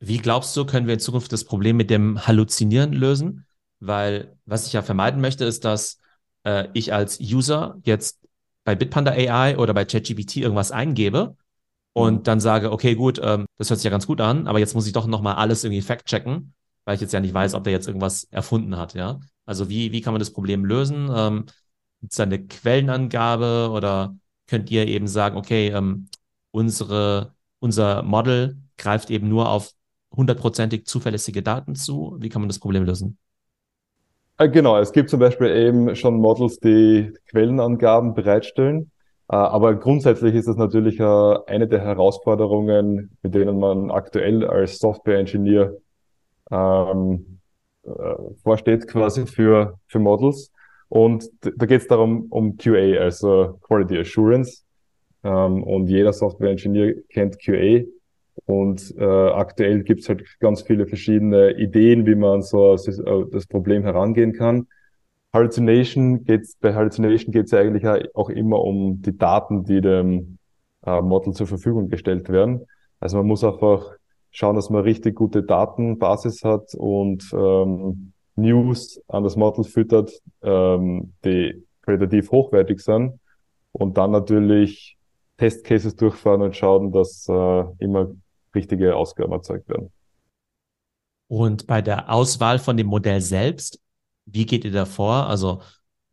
Wie 0.00 0.18
glaubst 0.18 0.56
du, 0.56 0.64
können 0.64 0.86
wir 0.86 0.94
in 0.94 1.00
Zukunft 1.00 1.32
das 1.32 1.44
Problem 1.44 1.76
mit 1.76 1.90
dem 1.90 2.26
Halluzinieren 2.26 2.92
lösen? 2.92 3.46
Weil 3.80 4.36
was 4.46 4.66
ich 4.66 4.72
ja 4.72 4.82
vermeiden 4.82 5.20
möchte, 5.20 5.44
ist, 5.44 5.64
dass 5.64 5.98
äh, 6.44 6.68
ich 6.72 6.92
als 6.92 7.20
User 7.20 7.78
jetzt 7.84 8.20
bei 8.64 8.74
Bitpanda 8.74 9.12
AI 9.12 9.56
oder 9.56 9.74
bei 9.74 9.84
ChatGPT 9.84 10.36
irgendwas 10.36 10.72
eingebe 10.72 11.36
und 11.92 12.14
mhm. 12.14 12.22
dann 12.22 12.40
sage, 12.40 12.70
okay, 12.70 12.94
gut, 12.94 13.20
ähm, 13.22 13.46
das 13.56 13.70
hört 13.70 13.80
sich 13.80 13.84
ja 13.84 13.90
ganz 13.90 14.06
gut 14.06 14.20
an, 14.20 14.46
aber 14.46 14.58
jetzt 14.58 14.74
muss 14.74 14.86
ich 14.86 14.92
doch 14.92 15.06
nochmal 15.06 15.34
alles 15.36 15.64
irgendwie 15.64 15.82
fact-checken, 15.82 16.54
weil 16.84 16.94
ich 16.94 17.00
jetzt 17.00 17.12
ja 17.12 17.20
nicht 17.20 17.34
weiß, 17.34 17.54
ob 17.54 17.64
der 17.64 17.72
jetzt 17.72 17.88
irgendwas 17.88 18.24
erfunden 18.24 18.76
hat, 18.76 18.94
ja. 18.94 19.20
Also 19.46 19.68
wie, 19.68 19.92
wie 19.92 20.00
kann 20.00 20.12
man 20.12 20.20
das 20.20 20.32
Problem 20.32 20.64
lösen? 20.64 21.08
Ähm, 21.12 21.46
Gibt 22.00 22.12
es 22.12 22.16
da 22.16 22.22
eine 22.24 22.44
Quellenangabe 22.46 23.70
oder 23.72 24.16
könnt 24.46 24.70
ihr 24.70 24.86
eben 24.86 25.08
sagen, 25.08 25.36
okay, 25.36 25.68
ähm, 25.68 26.08
unsere, 26.50 27.34
unser 27.58 28.02
Model 28.02 28.56
greift 28.76 29.10
eben 29.10 29.28
nur 29.28 29.48
auf 29.50 29.72
hundertprozentig 30.12 30.86
zuverlässige 30.86 31.42
Daten 31.42 31.74
zu? 31.74 32.16
Wie 32.20 32.28
kann 32.28 32.42
man 32.42 32.48
das 32.48 32.58
Problem 32.58 32.84
lösen? 32.84 33.18
Äh, 34.38 34.48
genau, 34.48 34.78
es 34.78 34.92
gibt 34.92 35.10
zum 35.10 35.20
Beispiel 35.20 35.48
eben 35.48 35.94
schon 35.96 36.16
Models, 36.16 36.60
die 36.60 37.12
Quellenangaben 37.30 38.14
bereitstellen. 38.14 38.90
Äh, 39.28 39.36
aber 39.36 39.74
grundsätzlich 39.74 40.34
ist 40.34 40.48
das 40.48 40.56
natürlich 40.56 41.00
äh, 41.00 41.36
eine 41.46 41.66
der 41.66 41.80
Herausforderungen, 41.80 43.16
mit 43.22 43.34
denen 43.34 43.58
man 43.58 43.90
aktuell 43.90 44.46
als 44.46 44.78
Software-Engineer 44.78 45.74
ähm, 46.50 47.40
vorsteht, 48.42 48.86
quasi 48.86 49.26
für, 49.26 49.78
für 49.86 49.98
Models. 49.98 50.52
Und 50.88 51.28
da 51.42 51.66
geht 51.66 51.82
es 51.82 51.86
darum, 51.86 52.26
um 52.30 52.56
QA, 52.56 52.98
also 52.98 53.58
Quality 53.62 53.98
Assurance. 53.98 54.64
Ähm, 55.22 55.62
und 55.62 55.88
jeder 55.88 56.12
Software-Engineer 56.12 56.94
kennt 57.10 57.38
QA. 57.42 57.84
Und 58.46 58.94
äh, 58.96 59.04
aktuell 59.04 59.82
gibt 59.82 60.00
es 60.00 60.08
halt 60.08 60.24
ganz 60.40 60.62
viele 60.62 60.86
verschiedene 60.86 61.58
Ideen, 61.58 62.06
wie 62.06 62.14
man 62.14 62.42
so 62.42 62.74
äh, 62.74 63.24
das 63.30 63.46
Problem 63.46 63.82
herangehen 63.82 64.32
kann. 64.32 64.66
Hallucination 65.32 66.24
geht's, 66.24 66.56
bei 66.60 66.74
Hallucination 66.74 67.32
geht 67.32 67.46
es 67.46 67.50
ja 67.50 67.58
eigentlich 67.58 67.84
auch 68.14 68.30
immer 68.30 68.62
um 68.62 69.02
die 69.02 69.16
Daten, 69.16 69.64
die 69.64 69.80
dem 69.80 70.38
äh, 70.86 71.02
Model 71.02 71.34
zur 71.34 71.46
Verfügung 71.46 71.90
gestellt 71.90 72.28
werden. 72.30 72.64
Also 73.00 73.18
man 73.18 73.26
muss 73.26 73.44
einfach 73.44 73.92
schauen, 74.30 74.56
dass 74.56 74.70
man 74.70 74.82
richtig 74.82 75.16
gute 75.16 75.42
Datenbasis 75.42 76.44
hat 76.44 76.74
und 76.74 77.24
ähm, 77.34 78.12
News 78.38 79.00
an 79.08 79.24
das 79.24 79.36
Model 79.36 79.64
füttert, 79.64 80.12
ähm, 80.42 81.12
die 81.24 81.64
qualitativ 81.82 82.30
hochwertig 82.30 82.80
sind 82.80 83.18
und 83.72 83.96
dann 83.96 84.10
natürlich 84.10 84.96
Testcases 85.36 85.96
durchfahren 85.96 86.42
und 86.42 86.56
schauen, 86.56 86.92
dass 86.92 87.28
äh, 87.28 87.64
immer 87.78 88.08
richtige 88.54 88.96
Ausgaben 88.96 89.32
erzeugt 89.32 89.68
werden. 89.68 89.92
Und 91.28 91.66
bei 91.66 91.82
der 91.82 92.10
Auswahl 92.10 92.58
von 92.58 92.76
dem 92.76 92.86
Modell 92.86 93.20
selbst, 93.20 93.78
wie 94.26 94.46
geht 94.46 94.64
ihr 94.64 94.72
da 94.72 94.84
vor? 94.84 95.26
Also 95.26 95.62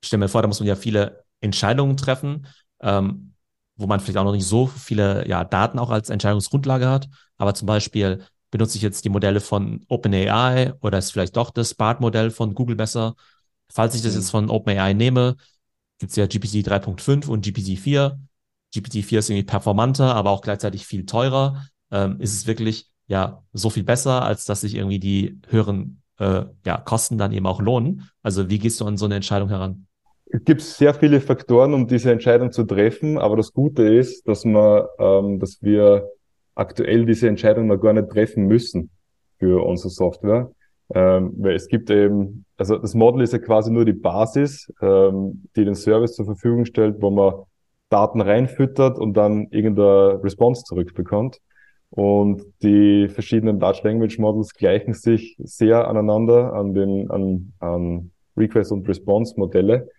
ich 0.01 0.07
stelle 0.07 0.19
mir 0.19 0.29
vor, 0.29 0.41
da 0.41 0.47
muss 0.47 0.59
man 0.59 0.67
ja 0.67 0.75
viele 0.75 1.23
Entscheidungen 1.41 1.97
treffen, 1.97 2.47
ähm, 2.81 3.33
wo 3.77 3.87
man 3.87 3.99
vielleicht 3.99 4.17
auch 4.17 4.23
noch 4.23 4.33
nicht 4.33 4.45
so 4.45 4.67
viele 4.67 5.27
ja, 5.27 5.43
Daten 5.43 5.79
auch 5.79 5.89
als 5.89 6.09
Entscheidungsgrundlage 6.09 6.87
hat. 6.87 7.09
Aber 7.37 7.53
zum 7.53 7.65
Beispiel 7.65 8.23
benutze 8.51 8.77
ich 8.77 8.83
jetzt 8.83 9.05
die 9.05 9.09
Modelle 9.09 9.41
von 9.41 9.85
OpenAI 9.87 10.73
oder 10.81 10.97
ist 10.97 11.11
vielleicht 11.11 11.35
doch 11.35 11.51
das 11.51 11.73
BART-Modell 11.73 12.31
von 12.31 12.53
Google 12.53 12.75
besser? 12.75 13.15
Falls 13.69 13.95
ich 13.95 14.01
das 14.01 14.13
mhm. 14.13 14.19
jetzt 14.19 14.31
von 14.31 14.49
OpenAI 14.49 14.93
nehme, 14.93 15.35
gibt 15.99 16.11
es 16.11 16.15
ja 16.15 16.27
GPT 16.27 16.67
3.5 16.67 17.27
und 17.27 17.43
GPT 17.43 17.79
4. 17.79 18.19
GPT 18.73 19.05
4 19.05 19.19
ist 19.19 19.29
irgendwie 19.29 19.45
performanter, 19.45 20.15
aber 20.15 20.31
auch 20.31 20.41
gleichzeitig 20.41 20.85
viel 20.85 21.05
teurer 21.05 21.65
ähm, 21.91 22.19
ist 22.19 22.33
es 22.33 22.47
wirklich 22.47 22.89
ja 23.07 23.43
so 23.53 23.69
viel 23.69 23.83
besser, 23.83 24.23
als 24.23 24.45
dass 24.45 24.61
sich 24.61 24.75
irgendwie 24.75 24.99
die 24.99 25.39
höheren 25.47 26.01
äh, 26.19 26.43
ja, 26.65 26.77
Kosten 26.77 27.17
dann 27.17 27.31
eben 27.31 27.45
auch 27.45 27.61
lohnen. 27.61 28.09
Also 28.23 28.49
wie 28.49 28.59
gehst 28.59 28.81
du 28.81 28.85
an 28.85 28.97
so 28.97 29.05
eine 29.05 29.15
Entscheidung 29.15 29.49
heran? 29.49 29.87
Es 30.27 30.43
gibt 30.43 30.61
sehr 30.61 30.93
viele 30.93 31.21
Faktoren, 31.21 31.73
um 31.73 31.87
diese 31.87 32.11
Entscheidung 32.11 32.51
zu 32.51 32.63
treffen, 32.63 33.17
aber 33.17 33.37
das 33.37 33.53
Gute 33.53 33.83
ist, 33.83 34.27
dass 34.27 34.43
man, 34.43 34.83
ähm, 34.97 35.39
dass 35.39 35.61
wir 35.61 36.09
aktuell 36.55 37.05
diese 37.05 37.27
Entscheidung 37.27 37.67
noch 37.67 37.77
gar 37.77 37.93
nicht 37.93 38.09
treffen 38.09 38.47
müssen 38.47 38.89
für 39.37 39.63
unsere 39.65 39.89
Software. 39.89 40.51
Ähm, 40.93 41.33
weil 41.37 41.55
es 41.55 41.67
gibt 41.67 41.89
eben, 41.89 42.45
also 42.57 42.77
das 42.77 42.93
Model 42.93 43.21
ist 43.21 43.33
ja 43.33 43.39
quasi 43.39 43.71
nur 43.71 43.85
die 43.85 43.93
Basis, 43.93 44.71
ähm, 44.81 45.47
die 45.55 45.65
den 45.65 45.75
Service 45.75 46.13
zur 46.13 46.25
Verfügung 46.25 46.65
stellt, 46.65 47.01
wo 47.01 47.09
man 47.09 47.33
Daten 47.89 48.21
reinfüttert 48.21 48.99
und 48.99 49.15
dann 49.15 49.47
irgendeine 49.49 50.23
Response 50.23 50.63
zurückbekommt. 50.63 51.39
Und 51.89 52.43
die 52.61 53.07
verschiedenen 53.07 53.59
Large 53.59 53.81
Language 53.83 54.19
Models 54.19 54.53
gleichen 54.53 54.93
sich 54.93 55.37
sehr 55.39 55.87
aneinander 55.87 56.53
an 56.53 56.73
den 56.73 57.09
an, 57.09 57.53
an 57.59 58.11
Request 58.37 58.71
und 58.71 58.87
Response 58.87 59.35
Modelle. 59.37 59.89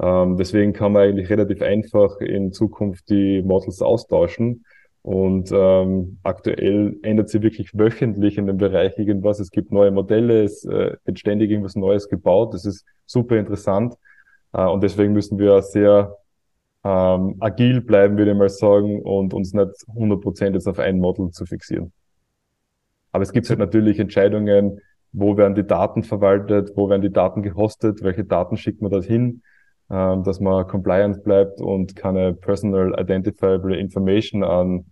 Ähm, 0.00 0.36
deswegen 0.36 0.72
kann 0.72 0.92
man 0.92 1.02
eigentlich 1.02 1.30
relativ 1.30 1.62
einfach 1.62 2.18
in 2.20 2.52
Zukunft 2.52 3.10
die 3.10 3.42
Models 3.42 3.82
austauschen. 3.82 4.64
Und 5.04 5.50
ähm, 5.52 6.16
aktuell 6.22 6.96
ändert 7.02 7.28
sich 7.28 7.42
wirklich 7.42 7.78
wöchentlich 7.78 8.38
in 8.38 8.46
dem 8.46 8.56
Bereich 8.56 8.98
irgendwas. 8.98 9.38
Es 9.38 9.50
gibt 9.50 9.70
neue 9.70 9.90
Modelle, 9.90 10.42
es 10.44 10.64
äh, 10.64 10.96
wird 11.04 11.18
ständig 11.18 11.50
irgendwas 11.50 11.76
Neues 11.76 12.08
gebaut. 12.08 12.54
Das 12.54 12.64
ist 12.64 12.86
super 13.04 13.36
interessant. 13.36 13.96
Äh, 14.54 14.64
und 14.64 14.82
deswegen 14.82 15.12
müssen 15.12 15.38
wir 15.38 15.60
sehr 15.60 16.16
ähm, 16.84 17.36
agil 17.40 17.82
bleiben, 17.82 18.16
würde 18.16 18.30
ich 18.30 18.36
mal 18.38 18.48
sagen, 18.48 19.02
und 19.02 19.34
uns 19.34 19.52
nicht 19.52 19.72
100% 19.94 20.54
jetzt 20.54 20.66
auf 20.66 20.78
ein 20.78 20.98
Model 21.00 21.28
zu 21.32 21.44
fixieren. 21.44 21.92
Aber 23.12 23.24
es 23.24 23.32
gibt 23.32 23.46
halt 23.50 23.58
natürlich 23.58 23.98
Entscheidungen, 23.98 24.80
wo 25.12 25.36
werden 25.36 25.54
die 25.54 25.66
Daten 25.66 26.02
verwaltet, 26.02 26.72
wo 26.76 26.88
werden 26.88 27.02
die 27.02 27.12
Daten 27.12 27.42
gehostet, 27.42 28.02
welche 28.02 28.24
Daten 28.24 28.56
schickt 28.56 28.80
man 28.80 28.90
dorthin, 28.90 29.42
ähm, 29.90 30.24
dass 30.24 30.40
man 30.40 30.66
compliant 30.66 31.24
bleibt 31.24 31.60
und 31.60 31.94
keine 31.94 32.32
personal 32.32 32.98
identifiable 32.98 33.76
information 33.76 34.42
an 34.42 34.86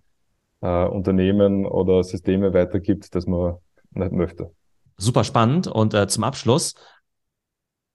äh, 0.62 0.86
Unternehmen 0.86 1.66
oder 1.66 2.02
Systeme 2.02 2.54
weitergibt, 2.54 3.14
das 3.14 3.26
man 3.26 3.56
nicht 3.90 4.12
möchte. 4.12 4.50
Super 4.96 5.24
spannend. 5.24 5.66
Und 5.66 5.92
äh, 5.94 6.06
zum 6.06 6.24
Abschluss, 6.24 6.74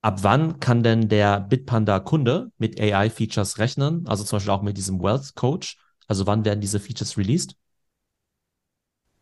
ab 0.02 0.22
wann 0.22 0.60
kann 0.60 0.82
denn 0.82 1.08
der 1.08 1.40
Bitpanda-Kunde 1.40 2.52
mit 2.58 2.80
AI-Features 2.80 3.58
rechnen? 3.58 4.06
Also 4.06 4.24
zum 4.24 4.36
Beispiel 4.36 4.52
auch 4.52 4.62
mit 4.62 4.76
diesem 4.76 5.02
Wealth 5.02 5.34
Coach. 5.34 5.78
Also 6.06 6.26
wann 6.26 6.44
werden 6.44 6.60
diese 6.60 6.78
Features 6.78 7.16
released? 7.18 7.56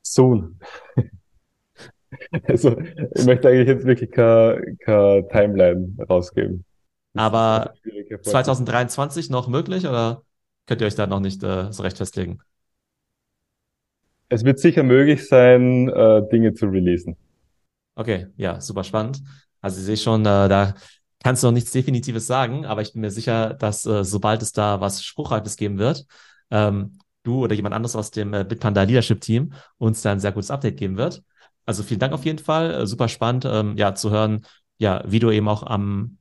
Soon. 0.03 0.59
also 2.45 2.77
ich 3.15 3.25
möchte 3.25 3.49
eigentlich 3.49 3.69
jetzt 3.69 3.87
wirklich 3.87 4.11
keine, 4.11 4.77
keine 4.81 5.27
Timeline 5.29 5.97
rausgeben. 6.09 6.65
Aber 7.15 7.73
2023 8.23 9.31
noch 9.31 9.49
möglich 9.49 9.87
oder 9.87 10.23
könnt 10.67 10.81
ihr 10.81 10.87
euch 10.87 10.95
da 10.95 11.07
noch 11.07 11.21
nicht 11.21 11.43
äh, 11.43 11.73
so 11.73 11.83
recht 11.83 11.97
festlegen? 11.97 12.41
Es 14.29 14.45
wird 14.45 14.59
sicher 14.59 14.83
möglich 14.83 15.29
sein, 15.29 15.89
äh, 15.89 16.23
Dinge 16.31 16.55
zu 16.55 16.67
releasen. 16.67 17.17
Okay, 17.95 18.27
ja, 18.37 18.61
super 18.61 18.85
spannend. 18.85 19.23
Also 19.61 19.79
ich 19.79 19.87
sehe 19.87 19.97
schon, 19.97 20.23
äh, 20.23 20.49
da 20.49 20.75
kannst 21.23 21.43
du 21.43 21.49
noch 21.49 21.55
nichts 21.55 21.71
Definitives 21.71 22.27
sagen, 22.27 22.67
aber 22.67 22.83
ich 22.83 22.93
bin 22.93 23.03
mir 23.03 23.11
sicher, 23.11 23.55
dass 23.55 23.87
äh, 23.87 24.05
sobald 24.05 24.43
es 24.43 24.53
da 24.53 24.81
was 24.81 25.03
Spruchreifes 25.03 25.57
geben 25.57 25.79
wird, 25.79 26.07
ähm, 26.51 26.99
du 27.23 27.43
oder 27.45 27.55
jemand 27.55 27.75
anderes 27.75 27.97
aus 27.97 28.11
dem 28.11 28.35
äh, 28.35 28.45
Bitpanda 28.45 28.83
Leadership 28.83 29.21
Team 29.21 29.53
uns 29.79 30.03
da 30.03 30.13
ein 30.13 30.21
sehr 30.21 30.33
gutes 30.33 30.51
Update 30.51 30.77
geben 30.77 30.97
wird. 30.97 31.23
Also 31.65 31.83
vielen 31.83 32.01
Dank 32.01 32.13
auf 32.13 32.25
jeden 32.25 32.39
Fall. 32.39 32.73
Äh, 32.75 32.87
super 32.87 33.09
spannend, 33.09 33.45
ähm, 33.45 33.77
ja, 33.77 33.95
zu 33.95 34.11
hören, 34.11 34.47
ja, 34.79 35.03
wie 35.07 35.19
du 35.19 35.31
eben 35.31 35.49
auch 35.49 35.63
am 35.63 36.19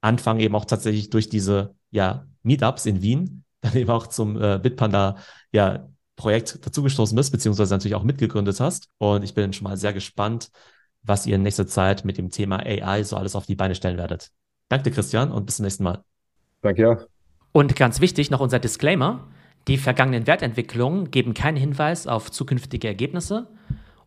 Anfang 0.00 0.38
eben 0.40 0.54
auch 0.54 0.64
tatsächlich 0.64 1.10
durch 1.10 1.28
diese, 1.28 1.74
ja, 1.90 2.26
Meetups 2.42 2.86
in 2.86 3.02
Wien 3.02 3.44
dann 3.60 3.74
eben 3.74 3.90
auch 3.90 4.06
zum 4.06 4.40
äh, 4.40 4.58
Bitpanda, 4.58 5.16
ja, 5.52 5.88
Projekt 6.20 6.64
dazugestoßen 6.64 7.16
bist, 7.16 7.32
beziehungsweise 7.32 7.74
natürlich 7.74 7.94
auch 7.94 8.02
mitgegründet 8.02 8.60
hast. 8.60 8.88
Und 8.98 9.24
ich 9.24 9.34
bin 9.34 9.52
schon 9.52 9.64
mal 9.64 9.78
sehr 9.78 9.94
gespannt, 9.94 10.50
was 11.02 11.26
ihr 11.26 11.36
in 11.36 11.42
nächster 11.42 11.66
Zeit 11.66 12.04
mit 12.04 12.18
dem 12.18 12.30
Thema 12.30 12.58
AI 12.58 13.02
so 13.04 13.16
alles 13.16 13.34
auf 13.34 13.46
die 13.46 13.54
Beine 13.54 13.74
stellen 13.74 13.96
werdet. 13.96 14.30
Danke, 14.68 14.90
Christian, 14.90 15.32
und 15.32 15.46
bis 15.46 15.56
zum 15.56 15.64
nächsten 15.64 15.84
Mal. 15.84 16.04
Danke, 16.60 16.82
ja. 16.82 16.98
Und 17.52 17.74
ganz 17.74 18.00
wichtig 18.00 18.30
noch 18.30 18.40
unser 18.40 18.58
Disclaimer. 18.58 19.26
Die 19.66 19.78
vergangenen 19.78 20.26
Wertentwicklungen 20.26 21.10
geben 21.10 21.32
keinen 21.32 21.56
Hinweis 21.56 22.06
auf 22.06 22.30
zukünftige 22.30 22.86
Ergebnisse 22.86 23.48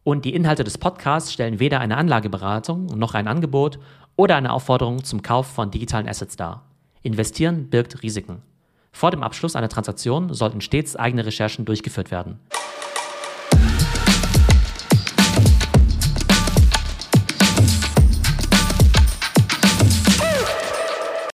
und 0.04 0.26
die 0.26 0.36
Inhalte 0.36 0.64
des 0.64 0.78
Podcasts 0.78 1.34
stellen 1.34 1.60
weder 1.60 1.80
eine 1.80 1.98
Anlageberatung 1.98 2.86
noch 2.86 3.16
ein 3.16 3.28
Angebot 3.28 3.80
oder 4.16 4.36
eine 4.36 4.54
Aufforderung 4.54 5.04
zum 5.04 5.22
Kauf 5.22 5.48
von 5.48 5.72
digitalen 5.72 6.08
Assets 6.08 6.36
dar. 6.36 6.70
Investieren 7.02 7.70
birgt 7.70 8.04
Risiken. 8.04 8.42
Vor 8.94 9.12
dem 9.12 9.24
Abschluss 9.24 9.56
einer 9.58 9.68
Transaktion 9.70 10.34
sollten 10.34 10.62
stets 10.62 10.96
eigene 10.96 11.26
Recherchen 11.26 11.66
durchgeführt 11.66 12.12
werden. 12.12 12.40